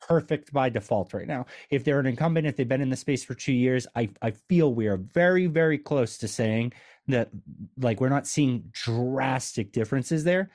perfect 0.01 0.51
by 0.51 0.69
default 0.69 1.13
right 1.13 1.27
now. 1.27 1.45
If 1.69 1.83
they're 1.83 1.99
an 1.99 2.05
incumbent, 2.05 2.47
if 2.47 2.55
they've 2.55 2.67
been 2.67 2.81
in 2.81 2.89
the 2.89 2.95
space 2.95 3.23
for 3.23 3.35
two 3.35 3.53
years, 3.53 3.87
I, 3.95 4.09
I 4.21 4.31
feel 4.31 4.73
we 4.73 4.87
are 4.87 4.97
very, 4.97 5.45
very 5.45 5.77
close 5.77 6.17
to 6.19 6.27
saying 6.27 6.73
that 7.11 7.29
like 7.77 8.01
we're 8.01 8.09
not 8.09 8.27
seeing 8.27 8.63
drastic 8.71 9.71
differences 9.71 10.23
there. 10.23 10.51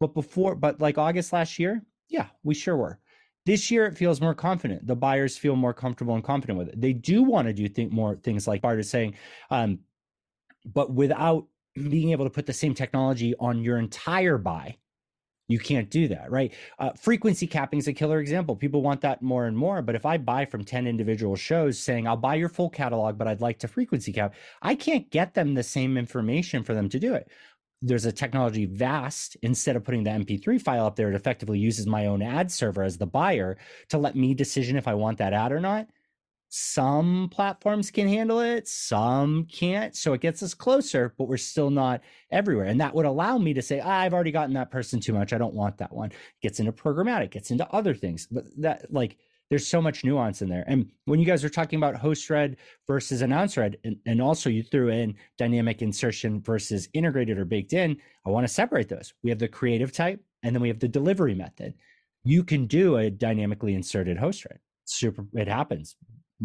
But 0.00 0.14
before, 0.14 0.54
but 0.54 0.80
like 0.80 0.96
August 0.96 1.32
last 1.32 1.58
year, 1.58 1.84
yeah, 2.08 2.26
we 2.42 2.54
sure 2.54 2.76
were. 2.76 2.98
This 3.46 3.70
year, 3.70 3.84
it 3.84 3.96
feels 3.96 4.20
more 4.22 4.34
confident. 4.34 4.86
The 4.86 4.96
buyers 4.96 5.36
feel 5.36 5.54
more 5.54 5.74
comfortable 5.74 6.14
and 6.14 6.24
confident 6.24 6.58
with 6.58 6.68
it. 6.68 6.80
They 6.80 6.94
do 6.94 7.22
want 7.22 7.46
to 7.48 7.52
do 7.52 7.68
think 7.68 7.92
more 7.92 8.16
things 8.16 8.48
like 8.48 8.62
Bart 8.62 8.80
is 8.80 8.88
saying, 8.88 9.16
um, 9.50 9.80
but 10.64 10.92
without 10.92 11.46
being 11.74 12.12
able 12.12 12.24
to 12.24 12.30
put 12.30 12.46
the 12.46 12.52
same 12.52 12.72
technology 12.72 13.34
on 13.38 13.62
your 13.62 13.78
entire 13.78 14.38
buy 14.38 14.78
you 15.48 15.58
can't 15.58 15.90
do 15.90 16.08
that 16.08 16.30
right? 16.30 16.52
Uh, 16.78 16.90
frequency 16.92 17.46
capping 17.46 17.78
is 17.78 17.88
a 17.88 17.92
killer 17.92 18.20
example. 18.20 18.56
People 18.56 18.82
want 18.82 19.00
that 19.02 19.22
more 19.22 19.46
and 19.46 19.56
more 19.56 19.82
but 19.82 19.94
if 19.94 20.06
i 20.06 20.16
buy 20.16 20.44
from 20.44 20.64
10 20.64 20.86
individual 20.86 21.36
shows 21.36 21.78
saying 21.78 22.06
i'll 22.06 22.16
buy 22.16 22.34
your 22.34 22.48
full 22.48 22.70
catalog 22.70 23.18
but 23.18 23.28
i'd 23.28 23.40
like 23.40 23.58
to 23.58 23.68
frequency 23.68 24.12
cap 24.12 24.34
i 24.62 24.74
can't 24.74 25.10
get 25.10 25.34
them 25.34 25.54
the 25.54 25.62
same 25.62 25.96
information 25.96 26.62
for 26.62 26.74
them 26.74 26.88
to 26.88 26.98
do 26.98 27.14
it. 27.14 27.28
There's 27.82 28.06
a 28.06 28.12
technology 28.12 28.64
vast 28.64 29.36
instead 29.42 29.76
of 29.76 29.84
putting 29.84 30.04
the 30.04 30.10
mp3 30.10 30.60
file 30.60 30.86
up 30.86 30.96
there 30.96 31.10
it 31.10 31.14
effectively 31.14 31.58
uses 31.58 31.86
my 31.86 32.06
own 32.06 32.22
ad 32.22 32.50
server 32.50 32.82
as 32.82 32.96
the 32.96 33.06
buyer 33.06 33.58
to 33.90 33.98
let 33.98 34.16
me 34.16 34.34
decision 34.34 34.76
if 34.76 34.88
i 34.88 34.94
want 34.94 35.18
that 35.18 35.32
ad 35.34 35.52
or 35.52 35.60
not 35.60 35.86
some 36.56 37.28
platforms 37.32 37.90
can 37.90 38.06
handle 38.06 38.38
it, 38.38 38.68
some 38.68 39.44
can't. 39.46 39.96
So 39.96 40.12
it 40.12 40.20
gets 40.20 40.40
us 40.40 40.54
closer, 40.54 41.12
but 41.18 41.26
we're 41.26 41.36
still 41.36 41.68
not 41.68 42.00
everywhere. 42.30 42.66
And 42.66 42.80
that 42.80 42.94
would 42.94 43.06
allow 43.06 43.38
me 43.38 43.54
to 43.54 43.60
say, 43.60 43.80
ah, 43.80 43.98
I've 43.98 44.14
already 44.14 44.30
gotten 44.30 44.54
that 44.54 44.70
person 44.70 45.00
too 45.00 45.12
much. 45.12 45.32
I 45.32 45.38
don't 45.38 45.54
want 45.54 45.78
that 45.78 45.92
one. 45.92 46.12
Gets 46.42 46.60
into 46.60 46.70
programmatic, 46.70 47.32
gets 47.32 47.50
into 47.50 47.68
other 47.72 47.92
things. 47.92 48.28
But 48.30 48.44
that, 48.58 48.86
like, 48.92 49.16
there's 49.50 49.66
so 49.66 49.82
much 49.82 50.04
nuance 50.04 50.42
in 50.42 50.48
there. 50.48 50.62
And 50.68 50.88
when 51.06 51.18
you 51.18 51.26
guys 51.26 51.42
are 51.42 51.48
talking 51.48 51.76
about 51.76 51.96
host 51.96 52.30
read 52.30 52.56
versus 52.86 53.22
announcer 53.22 53.62
read, 53.62 53.78
and, 53.82 53.96
and 54.06 54.22
also 54.22 54.48
you 54.48 54.62
threw 54.62 54.90
in 54.90 55.16
dynamic 55.36 55.82
insertion 55.82 56.40
versus 56.40 56.88
integrated 56.94 57.36
or 57.36 57.44
baked 57.44 57.72
in, 57.72 57.96
I 58.24 58.30
want 58.30 58.46
to 58.46 58.52
separate 58.52 58.88
those. 58.88 59.12
We 59.24 59.30
have 59.30 59.40
the 59.40 59.48
creative 59.48 59.90
type, 59.90 60.22
and 60.44 60.54
then 60.54 60.62
we 60.62 60.68
have 60.68 60.78
the 60.78 60.86
delivery 60.86 61.34
method. 61.34 61.74
You 62.22 62.44
can 62.44 62.66
do 62.66 62.98
a 62.98 63.10
dynamically 63.10 63.74
inserted 63.74 64.18
host 64.18 64.44
read. 64.44 64.60
Super, 64.84 65.26
it 65.32 65.48
happens 65.48 65.96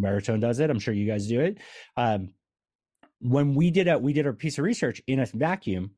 Veritone 0.01 0.39
does 0.39 0.59
it. 0.59 0.69
I'm 0.69 0.79
sure 0.79 0.93
you 0.93 1.07
guys 1.07 1.27
do 1.27 1.39
it. 1.41 1.57
Um, 1.97 2.29
when 3.19 3.53
we 3.53 3.69
did 3.71 3.87
a 3.87 3.97
we 3.97 4.13
did 4.13 4.25
a 4.27 4.33
piece 4.33 4.57
of 4.57 4.63
research 4.63 5.01
in 5.07 5.19
a 5.19 5.25
vacuum. 5.25 5.91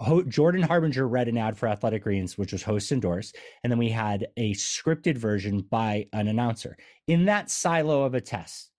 Ho- 0.00 0.22
Jordan 0.22 0.62
Harbinger 0.62 1.08
read 1.08 1.26
an 1.26 1.36
ad 1.36 1.58
for 1.58 1.68
Athletic 1.68 2.04
Greens, 2.04 2.38
which 2.38 2.52
was 2.52 2.62
host 2.62 2.92
endorsed, 2.92 3.36
and 3.64 3.70
then 3.70 3.78
we 3.80 3.88
had 3.88 4.28
a 4.36 4.54
scripted 4.54 5.16
version 5.16 5.60
by 5.60 6.06
an 6.12 6.28
announcer. 6.28 6.76
In 7.08 7.24
that 7.24 7.50
silo 7.50 8.04
of 8.04 8.14
a 8.14 8.20
test, 8.20 8.70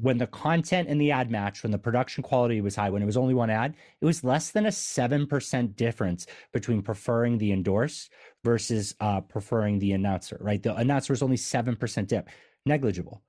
when 0.00 0.18
the 0.18 0.26
content 0.26 0.88
and 0.88 1.00
the 1.00 1.12
ad 1.12 1.30
matched, 1.30 1.62
when 1.62 1.72
the 1.72 1.78
production 1.78 2.22
quality 2.22 2.60
was 2.60 2.76
high, 2.76 2.90
when 2.90 3.02
it 3.02 3.06
was 3.06 3.16
only 3.16 3.34
one 3.34 3.50
ad, 3.50 3.74
it 4.00 4.04
was 4.04 4.24
less 4.24 4.50
than 4.50 4.66
a 4.66 4.70
7% 4.70 5.76
difference 5.76 6.26
between 6.52 6.82
preferring 6.82 7.38
the 7.38 7.52
endorse 7.52 8.08
versus 8.44 8.94
uh, 9.00 9.20
preferring 9.20 9.78
the 9.78 9.92
announcer, 9.92 10.38
right? 10.40 10.62
The 10.62 10.74
announcer 10.76 11.12
was 11.12 11.22
only 11.22 11.36
7% 11.36 12.06
dip, 12.06 12.28
negligible. 12.64 13.22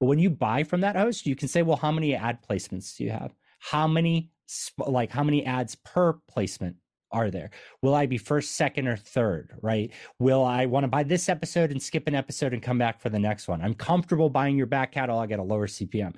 But 0.00 0.06
when 0.06 0.18
you 0.18 0.30
buy 0.30 0.64
from 0.64 0.80
that 0.80 0.96
host, 0.96 1.26
you 1.26 1.36
can 1.36 1.46
say, 1.46 1.62
well, 1.62 1.76
how 1.76 1.92
many 1.92 2.14
ad 2.14 2.38
placements 2.48 2.96
do 2.96 3.04
you 3.04 3.10
have? 3.10 3.34
How 3.58 3.86
many, 3.86 4.30
like, 4.78 5.10
how 5.10 5.22
many 5.22 5.44
ads 5.44 5.74
per 5.74 6.14
placement 6.26 6.76
are 7.12 7.30
there? 7.30 7.50
Will 7.82 7.94
I 7.94 8.06
be 8.06 8.16
first, 8.16 8.56
second, 8.56 8.88
or 8.88 8.96
third, 8.96 9.52
right? 9.60 9.92
Will 10.18 10.42
I 10.42 10.64
want 10.64 10.84
to 10.84 10.88
buy 10.88 11.02
this 11.02 11.28
episode 11.28 11.70
and 11.70 11.82
skip 11.82 12.08
an 12.08 12.14
episode 12.14 12.54
and 12.54 12.62
come 12.62 12.78
back 12.78 13.00
for 13.00 13.10
the 13.10 13.18
next 13.18 13.46
one? 13.46 13.60
I'm 13.60 13.74
comfortable 13.74 14.30
buying 14.30 14.56
your 14.56 14.66
back 14.66 14.92
catalog 14.92 15.32
at 15.32 15.38
a 15.38 15.42
lower 15.42 15.66
CPM. 15.66 16.14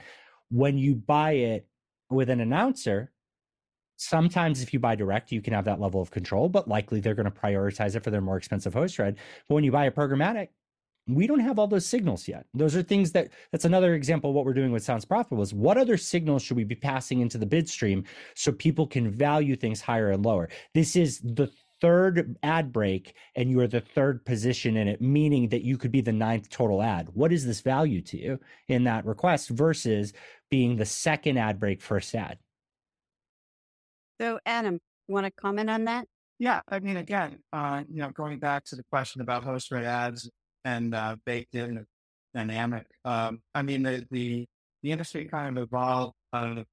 When 0.51 0.79
you 0.79 0.95
buy 0.95 1.33
it 1.33 1.67
with 2.09 2.31
an 2.31 2.41
announcer, 2.41 3.11
sometimes 3.97 4.63
if 4.63 4.73
you 4.73 4.79
buy 4.79 4.95
direct, 4.95 5.33
you 5.33 5.41
can 5.41 5.55
have 5.55 5.65
that 5.65 5.81
level 5.81 6.01
of 6.01 6.11
control, 6.11 6.49
but 6.49 6.69
likely 6.69 7.01
they're 7.01 7.15
going 7.15 7.31
to 7.31 7.37
prioritize 7.37 7.97
it 7.97 8.05
for 8.05 8.11
their 8.11 8.21
more 8.21 8.37
expensive 8.37 8.75
host 8.75 8.99
read. 8.99 9.17
But 9.49 9.55
when 9.57 9.65
you 9.65 9.73
buy 9.73 9.87
a 9.87 9.91
programmatic, 9.91 10.49
we 11.09 11.27
don't 11.27 11.41
have 11.41 11.59
all 11.59 11.67
those 11.67 11.87
signals 11.87 12.29
yet. 12.29 12.47
Those 12.55 12.77
are 12.77 12.83
things 12.83 13.13
that 13.13 13.31
that's 13.51 13.65
another 13.65 13.95
example 13.95 14.31
of 14.31 14.37
what 14.37 14.45
we're 14.45 14.53
doing 14.53 14.71
with 14.71 14.85
sounds 14.85 15.05
profitable 15.05 15.43
is 15.43 15.53
what 15.53 15.77
other 15.77 15.97
signals 15.97 16.43
should 16.43 16.57
we 16.57 16.65
be 16.65 16.75
passing 16.75 17.21
into 17.21 17.39
the 17.39 17.47
bid 17.47 17.69
stream 17.69 18.05
so 18.35 18.53
people 18.53 18.87
can 18.87 19.11
value 19.11 19.57
things 19.57 19.81
higher 19.81 20.11
and 20.11 20.25
lower? 20.25 20.49
This 20.75 20.95
is 20.95 21.21
the 21.21 21.51
third 21.81 22.37
ad 22.45 22.73
break 22.73 23.15
and 23.35 23.51
you 23.51 23.59
are 23.59 23.67
the 23.67 23.81
third 23.81 24.25
position 24.25 24.77
in 24.77 24.87
it 24.87 25.01
meaning 25.01 25.49
that 25.49 25.63
you 25.63 25.77
could 25.77 25.91
be 25.91 26.01
the 26.01 26.13
ninth 26.13 26.49
total 26.49 26.81
ad. 26.81 27.09
What 27.15 27.33
is 27.33 27.45
this 27.45 27.61
value 27.61 28.01
to 28.03 28.17
you 28.17 28.39
in 28.69 28.85
that 28.85 29.05
request 29.05 29.49
versus 29.49 30.13
being 30.49 30.77
the 30.77 30.85
second 30.85 31.39
ad 31.39 31.59
break 31.59 31.83
first 31.83 32.15
ad? 32.15 32.39
So 34.21 34.39
adam 34.47 34.79
want 35.09 35.27
to 35.27 35.33
comment 35.33 35.69
on 35.69 35.85
that? 35.87 36.07
Yeah 36.39 36.61
i 36.69 36.79
mean 36.79 36.97
again 36.97 37.39
uh, 37.53 37.83
you 37.89 38.01
know 38.03 38.11
going 38.11 38.39
back 38.39 38.65
to 38.67 38.77
the 38.77 38.85
question 38.85 39.21
about 39.21 39.43
host 39.43 39.71
read 39.73 39.85
ads 39.85 40.31
and 40.65 40.95
uh, 40.95 41.17
baked 41.25 41.55
in 41.55 41.87
dynamic. 42.35 42.87
Um, 43.05 43.43
I 43.55 43.63
mean, 43.63 43.83
the, 43.83 44.07
the, 44.11 44.47
the 44.83 44.93
industry 44.93 45.27
kind 45.27 45.57
of 45.57 45.65
evolved. 45.65 46.15
Uh, 46.33 46.65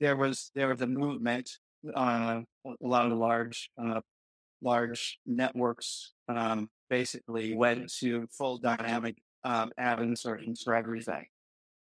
there 0.00 0.16
was 0.16 0.50
there 0.54 0.68
was 0.68 0.80
a 0.80 0.86
movement. 0.86 1.50
Uh, 1.94 2.40
a 2.66 2.86
lot 2.86 3.10
of 3.10 3.16
large 3.16 3.70
uh, 3.82 4.00
large 4.60 5.18
networks 5.26 6.12
um, 6.28 6.68
basically 6.90 7.54
went 7.54 7.92
to 8.00 8.26
full 8.32 8.58
dynamic 8.58 9.16
um, 9.44 9.70
ad 9.78 10.00
insertions 10.00 10.62
for 10.62 10.74
everything, 10.74 11.24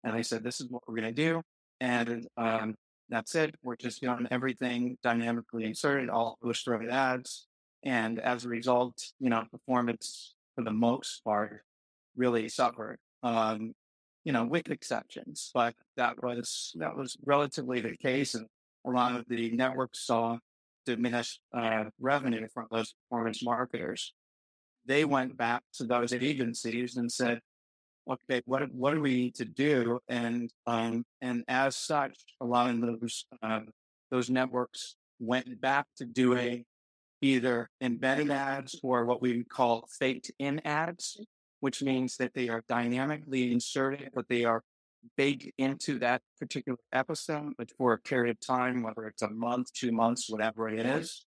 and 0.04 0.16
they 0.16 0.22
said, 0.22 0.44
"This 0.44 0.60
is 0.60 0.68
what 0.68 0.82
we're 0.86 0.96
going 0.96 1.14
to 1.14 1.22
do," 1.22 1.42
and 1.80 2.26
um, 2.36 2.74
that's 3.08 3.34
it. 3.34 3.54
We're 3.62 3.76
just 3.76 4.00
doing 4.00 4.26
everything 4.30 4.98
dynamically 5.02 5.64
inserted, 5.64 6.10
all 6.10 6.38
push 6.42 6.62
through 6.62 6.90
ads. 6.90 7.46
And 7.86 8.18
as 8.18 8.44
a 8.44 8.48
result, 8.48 9.12
you 9.20 9.30
know, 9.30 9.44
performance 9.50 10.34
for 10.56 10.64
the 10.64 10.72
most 10.72 11.22
part 11.22 11.62
really 12.16 12.48
suffered. 12.48 12.98
Um, 13.22 13.74
you 14.24 14.32
know, 14.32 14.44
with 14.44 14.70
exceptions, 14.70 15.52
but 15.54 15.72
that 15.96 16.20
was 16.20 16.72
that 16.80 16.96
was 16.96 17.16
relatively 17.24 17.80
the 17.80 17.96
case, 17.96 18.34
and 18.34 18.46
a 18.84 18.90
lot 18.90 19.14
of 19.14 19.24
the 19.28 19.52
networks 19.52 20.04
saw 20.04 20.36
diminished 20.84 21.38
uh, 21.56 21.84
revenue 22.00 22.48
from 22.52 22.66
those 22.72 22.92
performance 23.08 23.44
marketers. 23.44 24.12
They 24.84 25.04
went 25.04 25.36
back 25.36 25.62
to 25.74 25.84
those 25.84 26.12
agencies 26.12 26.96
and 26.96 27.10
said, 27.10 27.38
"Okay, 28.10 28.42
what 28.46 28.68
what 28.72 28.94
do 28.94 29.00
we 29.00 29.14
need 29.14 29.36
to 29.36 29.44
do?" 29.44 30.00
And 30.08 30.50
um, 30.66 31.04
and 31.22 31.44
as 31.46 31.76
such, 31.76 32.16
a 32.40 32.44
lot 32.44 32.70
of 32.70 32.80
those 32.80 33.26
uh, 33.42 33.60
those 34.10 34.28
networks 34.28 34.96
went 35.20 35.60
back 35.60 35.86
to 35.98 36.04
doing 36.04 36.64
either 37.22 37.70
embedded 37.80 38.30
ads 38.30 38.78
or 38.82 39.04
what 39.04 39.22
we 39.22 39.44
call 39.44 39.88
faked 39.98 40.30
in 40.38 40.60
ads, 40.66 41.20
which 41.60 41.82
means 41.82 42.16
that 42.16 42.34
they 42.34 42.48
are 42.48 42.62
dynamically 42.68 43.52
inserted, 43.52 44.10
but 44.14 44.28
they 44.28 44.44
are 44.44 44.62
baked 45.16 45.48
into 45.58 45.98
that 46.00 46.20
particular 46.38 46.78
episode 46.92 47.52
but 47.56 47.70
for 47.78 47.92
a 47.92 47.98
period 47.98 48.30
of 48.30 48.46
time, 48.46 48.82
whether 48.82 49.06
it's 49.06 49.22
a 49.22 49.30
month, 49.30 49.72
two 49.72 49.92
months, 49.92 50.28
whatever 50.28 50.68
it 50.68 50.84
is. 50.84 51.26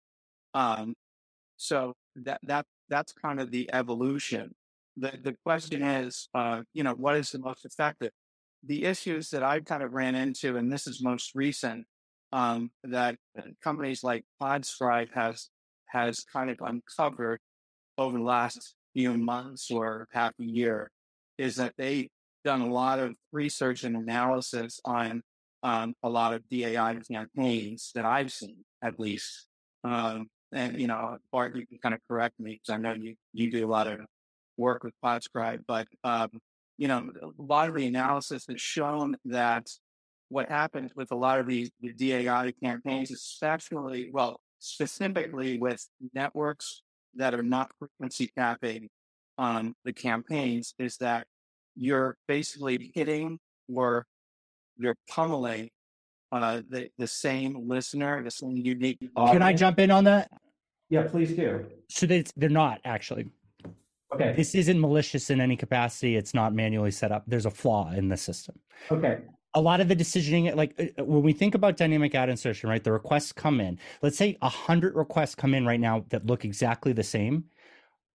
Um, 0.54 0.94
so 1.56 1.94
that 2.16 2.40
that 2.44 2.66
that's 2.88 3.12
kind 3.12 3.40
of 3.40 3.50
the 3.50 3.68
evolution. 3.72 4.54
The 4.96 5.12
the 5.22 5.36
question 5.44 5.82
is, 5.82 6.28
uh, 6.34 6.62
you 6.72 6.82
know, 6.82 6.94
what 6.94 7.16
is 7.16 7.30
the 7.30 7.38
most 7.38 7.64
effective? 7.64 8.10
The 8.64 8.84
issues 8.84 9.30
that 9.30 9.42
I've 9.42 9.64
kind 9.64 9.82
of 9.82 9.92
ran 9.92 10.14
into, 10.14 10.56
and 10.56 10.72
this 10.72 10.86
is 10.86 11.02
most 11.02 11.32
recent, 11.34 11.86
um, 12.32 12.70
that 12.84 13.16
companies 13.62 14.02
like 14.02 14.24
Podscribe 14.40 15.12
has 15.14 15.50
has 15.88 16.24
kind 16.24 16.50
of 16.50 16.58
uncovered 16.60 17.40
over 17.98 18.18
the 18.18 18.24
last 18.24 18.74
few 18.94 19.16
months 19.16 19.70
or 19.70 20.08
half 20.12 20.32
a 20.40 20.44
year 20.44 20.90
is 21.38 21.56
that 21.56 21.74
they've 21.76 22.08
done 22.44 22.60
a 22.60 22.72
lot 22.72 22.98
of 22.98 23.14
research 23.32 23.84
and 23.84 23.96
analysis 23.96 24.80
on 24.84 25.22
um, 25.62 25.94
a 26.02 26.08
lot 26.08 26.32
of 26.32 26.48
DAI 26.48 26.96
campaigns 27.10 27.90
that 27.94 28.04
I've 28.04 28.32
seen, 28.32 28.64
at 28.82 29.00
least. 29.00 29.46
Um, 29.84 30.28
and, 30.52 30.80
you 30.80 30.86
know, 30.86 31.18
Bart, 31.32 31.56
you 31.56 31.66
can 31.66 31.78
kind 31.78 31.94
of 31.94 32.00
correct 32.08 32.38
me 32.38 32.52
because 32.52 32.74
I 32.74 32.78
know 32.78 32.94
you, 32.94 33.16
you 33.32 33.50
do 33.50 33.66
a 33.66 33.68
lot 33.68 33.86
of 33.86 34.00
work 34.56 34.84
with 34.84 34.94
Podscribe, 35.04 35.60
but, 35.66 35.88
um, 36.04 36.30
you 36.78 36.88
know, 36.88 37.10
a 37.22 37.42
lot 37.42 37.68
of 37.68 37.74
the 37.74 37.86
analysis 37.86 38.46
has 38.48 38.60
shown 38.60 39.16
that 39.24 39.68
what 40.28 40.48
happens 40.48 40.92
with 40.94 41.10
a 41.12 41.16
lot 41.16 41.40
of 41.40 41.46
these 41.46 41.70
the 41.80 41.92
DAI 41.92 42.52
campaigns, 42.62 43.10
especially, 43.10 44.10
well, 44.12 44.40
specifically 44.58 45.58
with 45.58 45.86
networks 46.14 46.82
that 47.14 47.34
are 47.34 47.42
not 47.42 47.72
frequency 47.78 48.30
capping 48.36 48.88
on 49.38 49.74
the 49.84 49.92
campaigns 49.92 50.74
is 50.78 50.96
that 50.98 51.26
you're 51.74 52.16
basically 52.26 52.90
hitting 52.94 53.38
or 53.72 54.06
you're 54.78 54.96
pummeling 55.10 55.70
uh, 56.32 56.60
the, 56.68 56.90
the 56.98 57.06
same 57.06 57.68
listener, 57.68 58.22
the 58.22 58.30
same 58.30 58.56
unique. 58.56 58.98
Audience. 59.16 59.34
Can 59.34 59.42
I 59.42 59.52
jump 59.52 59.78
in 59.78 59.90
on 59.90 60.04
that? 60.04 60.30
Yeah, 60.88 61.02
please 61.02 61.32
do. 61.34 61.66
So 61.88 62.06
they, 62.06 62.24
they're 62.36 62.48
not 62.48 62.80
actually. 62.84 63.28
Okay. 64.14 64.32
This 64.36 64.54
isn't 64.54 64.80
malicious 64.80 65.30
in 65.30 65.40
any 65.40 65.56
capacity. 65.56 66.16
It's 66.16 66.32
not 66.32 66.54
manually 66.54 66.90
set 66.90 67.12
up. 67.12 67.24
There's 67.26 67.46
a 67.46 67.50
flaw 67.50 67.92
in 67.92 68.08
the 68.08 68.16
system. 68.16 68.58
Okay. 68.90 69.18
A 69.56 69.60
lot 69.60 69.80
of 69.80 69.88
the 69.88 69.96
decisioning, 69.96 70.54
like 70.54 70.74
uh, 70.78 70.84
uh, 71.00 71.04
when 71.04 71.22
we 71.22 71.32
think 71.32 71.56
about 71.56 71.78
dynamic 71.78 72.14
ad 72.14 72.28
insertion, 72.28 72.70
right? 72.70 72.84
The 72.84 72.92
requests 72.92 73.32
come 73.32 73.60
in. 73.60 73.78
Let's 74.02 74.18
say 74.18 74.38
a 74.42 74.48
hundred 74.50 74.94
requests 74.94 75.34
come 75.34 75.54
in 75.54 75.66
right 75.66 75.80
now 75.80 76.04
that 76.10 76.26
look 76.26 76.44
exactly 76.44 76.92
the 76.92 77.02
same. 77.02 77.46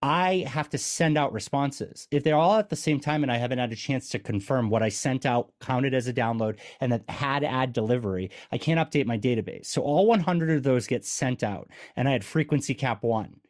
I 0.04 0.46
have 0.48 0.70
to 0.70 0.80
send 0.80 1.18
out 1.18 1.34
responses. 1.34 2.08
If 2.12 2.24
they're 2.24 2.36
all 2.36 2.56
at 2.56 2.70
the 2.70 2.76
same 2.76 3.00
time 3.00 3.24
and 3.24 3.32
I 3.32 3.38
haven't 3.38 3.60
had 3.60 3.72
a 3.72 3.76
chance 3.76 4.10
to 4.10 4.20
confirm 4.20 4.70
what 4.70 4.82
I 4.84 4.90
sent 4.90 5.26
out 5.28 5.52
counted 5.60 5.94
as 5.94 6.08
a 6.08 6.14
download 6.14 6.58
and 6.80 6.92
that 6.92 7.10
had 7.10 7.44
ad 7.44 7.74
delivery, 7.74 8.32
I 8.52 8.58
can't 8.58 8.80
update 8.80 9.06
my 9.06 9.18
database. 9.20 9.68
So 9.68 9.84
all 9.84 10.08
100 10.08 10.52
of 10.52 10.64
those 10.64 10.88
get 10.88 11.06
sent 11.06 11.44
out 11.44 11.70
and 11.96 12.08
I 12.08 12.14
had 12.14 12.26
frequency 12.26 12.74
cap 12.74 13.04
one. 13.04 13.41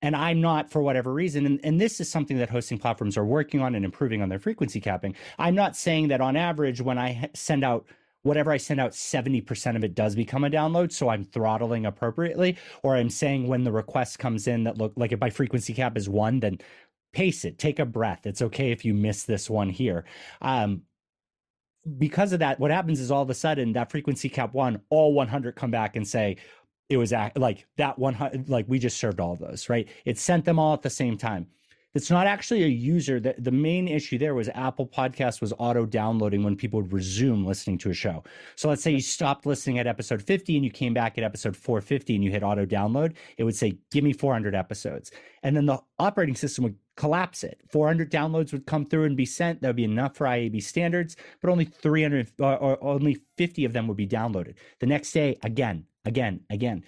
And 0.00 0.14
I'm 0.14 0.40
not 0.40 0.70
for 0.70 0.80
whatever 0.80 1.12
reason. 1.12 1.44
And, 1.44 1.60
and 1.64 1.80
this 1.80 2.00
is 2.00 2.10
something 2.10 2.38
that 2.38 2.50
hosting 2.50 2.78
platforms 2.78 3.16
are 3.16 3.24
working 3.24 3.60
on 3.60 3.74
and 3.74 3.84
improving 3.84 4.22
on 4.22 4.28
their 4.28 4.38
frequency 4.38 4.80
capping. 4.80 5.14
I'm 5.38 5.54
not 5.54 5.76
saying 5.76 6.08
that 6.08 6.20
on 6.20 6.36
average, 6.36 6.80
when 6.80 6.98
I 6.98 7.28
send 7.34 7.64
out 7.64 7.86
whatever 8.22 8.52
I 8.52 8.56
send 8.58 8.80
out, 8.80 8.92
70% 8.92 9.76
of 9.76 9.84
it 9.84 9.94
does 9.94 10.14
become 10.14 10.44
a 10.44 10.50
download. 10.50 10.92
So 10.92 11.08
I'm 11.08 11.24
throttling 11.24 11.86
appropriately. 11.86 12.56
Or 12.82 12.96
I'm 12.96 13.10
saying 13.10 13.48
when 13.48 13.64
the 13.64 13.72
request 13.72 14.18
comes 14.18 14.46
in 14.46 14.64
that 14.64 14.78
look 14.78 14.92
like 14.96 15.12
if 15.12 15.20
my 15.20 15.30
frequency 15.30 15.74
cap 15.74 15.96
is 15.96 16.08
one, 16.08 16.40
then 16.40 16.58
pace 17.12 17.44
it, 17.44 17.58
take 17.58 17.78
a 17.78 17.86
breath. 17.86 18.26
It's 18.26 18.42
okay 18.42 18.70
if 18.70 18.84
you 18.84 18.94
miss 18.94 19.24
this 19.24 19.48
one 19.48 19.70
here. 19.70 20.04
Um, 20.40 20.82
because 21.96 22.32
of 22.32 22.40
that, 22.40 22.60
what 22.60 22.70
happens 22.70 23.00
is 23.00 23.10
all 23.10 23.22
of 23.22 23.30
a 23.30 23.34
sudden 23.34 23.72
that 23.72 23.90
frequency 23.90 24.28
cap 24.28 24.52
one, 24.52 24.80
all 24.90 25.14
100 25.14 25.56
come 25.56 25.70
back 25.70 25.96
and 25.96 26.06
say, 26.06 26.36
it 26.88 26.96
was 26.96 27.12
like 27.36 27.66
that 27.76 27.98
one, 27.98 28.44
like 28.48 28.66
we 28.68 28.78
just 28.78 28.96
served 28.96 29.20
all 29.20 29.36
those, 29.36 29.68
right? 29.68 29.88
It 30.04 30.18
sent 30.18 30.44
them 30.44 30.58
all 30.58 30.72
at 30.72 30.82
the 30.82 30.90
same 30.90 31.16
time. 31.18 31.46
It's 31.94 32.10
not 32.10 32.26
actually 32.26 32.64
a 32.64 32.68
user 32.68 33.18
that 33.20 33.42
the 33.42 33.50
main 33.50 33.88
issue 33.88 34.18
there 34.18 34.34
was 34.34 34.50
apple 34.50 34.86
podcast 34.86 35.40
was 35.40 35.54
auto 35.58 35.86
downloading 35.86 36.44
when 36.44 36.54
people 36.54 36.82
would 36.82 36.92
resume 36.92 37.46
listening 37.46 37.78
to 37.78 37.90
a 37.90 37.94
show. 37.94 38.22
So 38.56 38.68
let's 38.68 38.82
say 38.82 38.90
you 38.90 39.00
stopped 39.00 39.46
listening 39.46 39.78
at 39.78 39.86
episode 39.86 40.22
50 40.22 40.56
and 40.56 40.64
you 40.64 40.70
came 40.70 40.92
back 40.92 41.16
at 41.16 41.24
episode 41.24 41.56
450 41.56 42.14
and 42.14 42.22
you 42.22 42.30
hit 42.30 42.42
auto 42.42 42.66
download 42.66 43.14
it 43.38 43.44
would 43.44 43.56
say 43.56 43.78
give 43.90 44.04
me 44.04 44.12
400 44.12 44.54
episodes. 44.54 45.10
And 45.42 45.56
then 45.56 45.66
the 45.66 45.78
operating 45.98 46.36
system 46.36 46.64
would 46.64 46.76
collapse 46.96 47.42
it. 47.42 47.60
400 47.70 48.12
downloads 48.12 48.52
would 48.52 48.66
come 48.66 48.84
through 48.84 49.04
and 49.04 49.16
be 49.16 49.26
sent. 49.26 49.62
That 49.62 49.68
would 49.68 49.76
be 49.76 49.84
enough 49.84 50.14
for 50.14 50.26
iab 50.26 50.62
standards 50.62 51.16
but 51.40 51.50
only 51.50 51.64
300 51.64 52.32
or, 52.38 52.52
uh, 52.52 52.56
or 52.56 52.84
only 52.84 53.18
50 53.38 53.64
of 53.64 53.72
them 53.72 53.88
would 53.88 53.96
be 53.96 54.06
downloaded. 54.06 54.54
The 54.80 54.86
next 54.86 55.12
day 55.12 55.38
again 55.42 55.86
again 56.08 56.40
again 56.50 56.82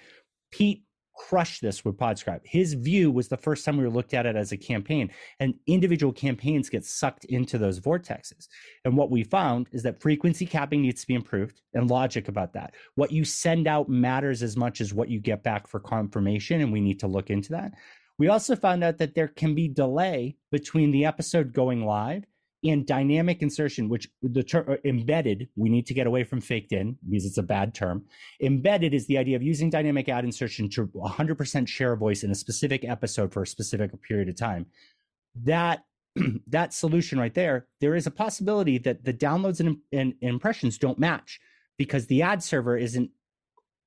pete 0.50 0.82
crushed 1.28 1.60
this 1.60 1.84
with 1.84 1.98
Podscribe. 1.98 2.40
His 2.44 2.72
view 2.72 3.10
was 3.10 3.28
the 3.28 3.36
first 3.36 3.64
time 3.64 3.76
we 3.76 3.86
looked 3.88 4.14
at 4.14 4.26
it 4.26 4.36
as 4.36 4.52
a 4.52 4.56
campaign, 4.56 5.10
and 5.38 5.54
individual 5.66 6.12
campaigns 6.12 6.70
get 6.70 6.84
sucked 6.84 7.24
into 7.26 7.58
those 7.58 7.78
vortexes. 7.78 8.48
And 8.84 8.96
what 8.96 9.10
we 9.10 9.24
found 9.24 9.68
is 9.72 9.82
that 9.82 10.00
frequency 10.00 10.46
capping 10.46 10.82
needs 10.82 11.02
to 11.02 11.06
be 11.06 11.14
improved 11.14 11.60
and 11.74 11.90
logic 11.90 12.28
about 12.28 12.54
that. 12.54 12.74
What 12.94 13.12
you 13.12 13.24
send 13.24 13.68
out 13.68 13.88
matters 13.88 14.42
as 14.42 14.56
much 14.56 14.80
as 14.80 14.94
what 14.94 15.10
you 15.10 15.20
get 15.20 15.42
back 15.42 15.66
for 15.66 15.78
confirmation, 15.78 16.62
and 16.62 16.72
we 16.72 16.80
need 16.80 17.00
to 17.00 17.06
look 17.06 17.28
into 17.28 17.50
that. 17.50 17.72
We 18.18 18.28
also 18.28 18.56
found 18.56 18.82
out 18.82 18.98
that 18.98 19.14
there 19.14 19.28
can 19.28 19.54
be 19.54 19.68
delay 19.68 20.36
between 20.50 20.90
the 20.90 21.04
episode 21.04 21.52
going 21.52 21.84
live 21.84 22.24
and 22.62 22.86
dynamic 22.86 23.42
insertion, 23.42 23.88
which 23.88 24.08
the 24.22 24.42
term 24.42 24.66
uh, 24.68 24.76
embedded, 24.84 25.48
we 25.56 25.68
need 25.68 25.86
to 25.86 25.94
get 25.94 26.06
away 26.06 26.24
from 26.24 26.40
faked 26.40 26.72
in 26.72 26.96
because 27.08 27.24
it's 27.24 27.38
a 27.38 27.42
bad 27.42 27.74
term. 27.74 28.04
Embedded 28.42 28.92
is 28.92 29.06
the 29.06 29.16
idea 29.16 29.36
of 29.36 29.42
using 29.42 29.70
dynamic 29.70 30.08
ad 30.08 30.24
insertion 30.24 30.68
to 30.70 30.86
100% 30.88 31.68
share 31.68 31.92
a 31.92 31.96
voice 31.96 32.22
in 32.22 32.30
a 32.30 32.34
specific 32.34 32.84
episode 32.84 33.32
for 33.32 33.42
a 33.42 33.46
specific 33.46 33.90
period 34.02 34.28
of 34.28 34.36
time. 34.36 34.66
That 35.34 35.84
that 36.48 36.74
solution 36.74 37.18
right 37.18 37.34
there, 37.34 37.66
there 37.80 37.94
is 37.94 38.06
a 38.06 38.10
possibility 38.10 38.78
that 38.78 39.04
the 39.04 39.14
downloads 39.14 39.60
and, 39.60 39.78
and, 39.92 40.14
and 40.20 40.30
impressions 40.30 40.76
don't 40.76 40.98
match 40.98 41.40
because 41.78 42.06
the 42.06 42.22
ad 42.22 42.42
server 42.42 42.76
isn't 42.76 43.10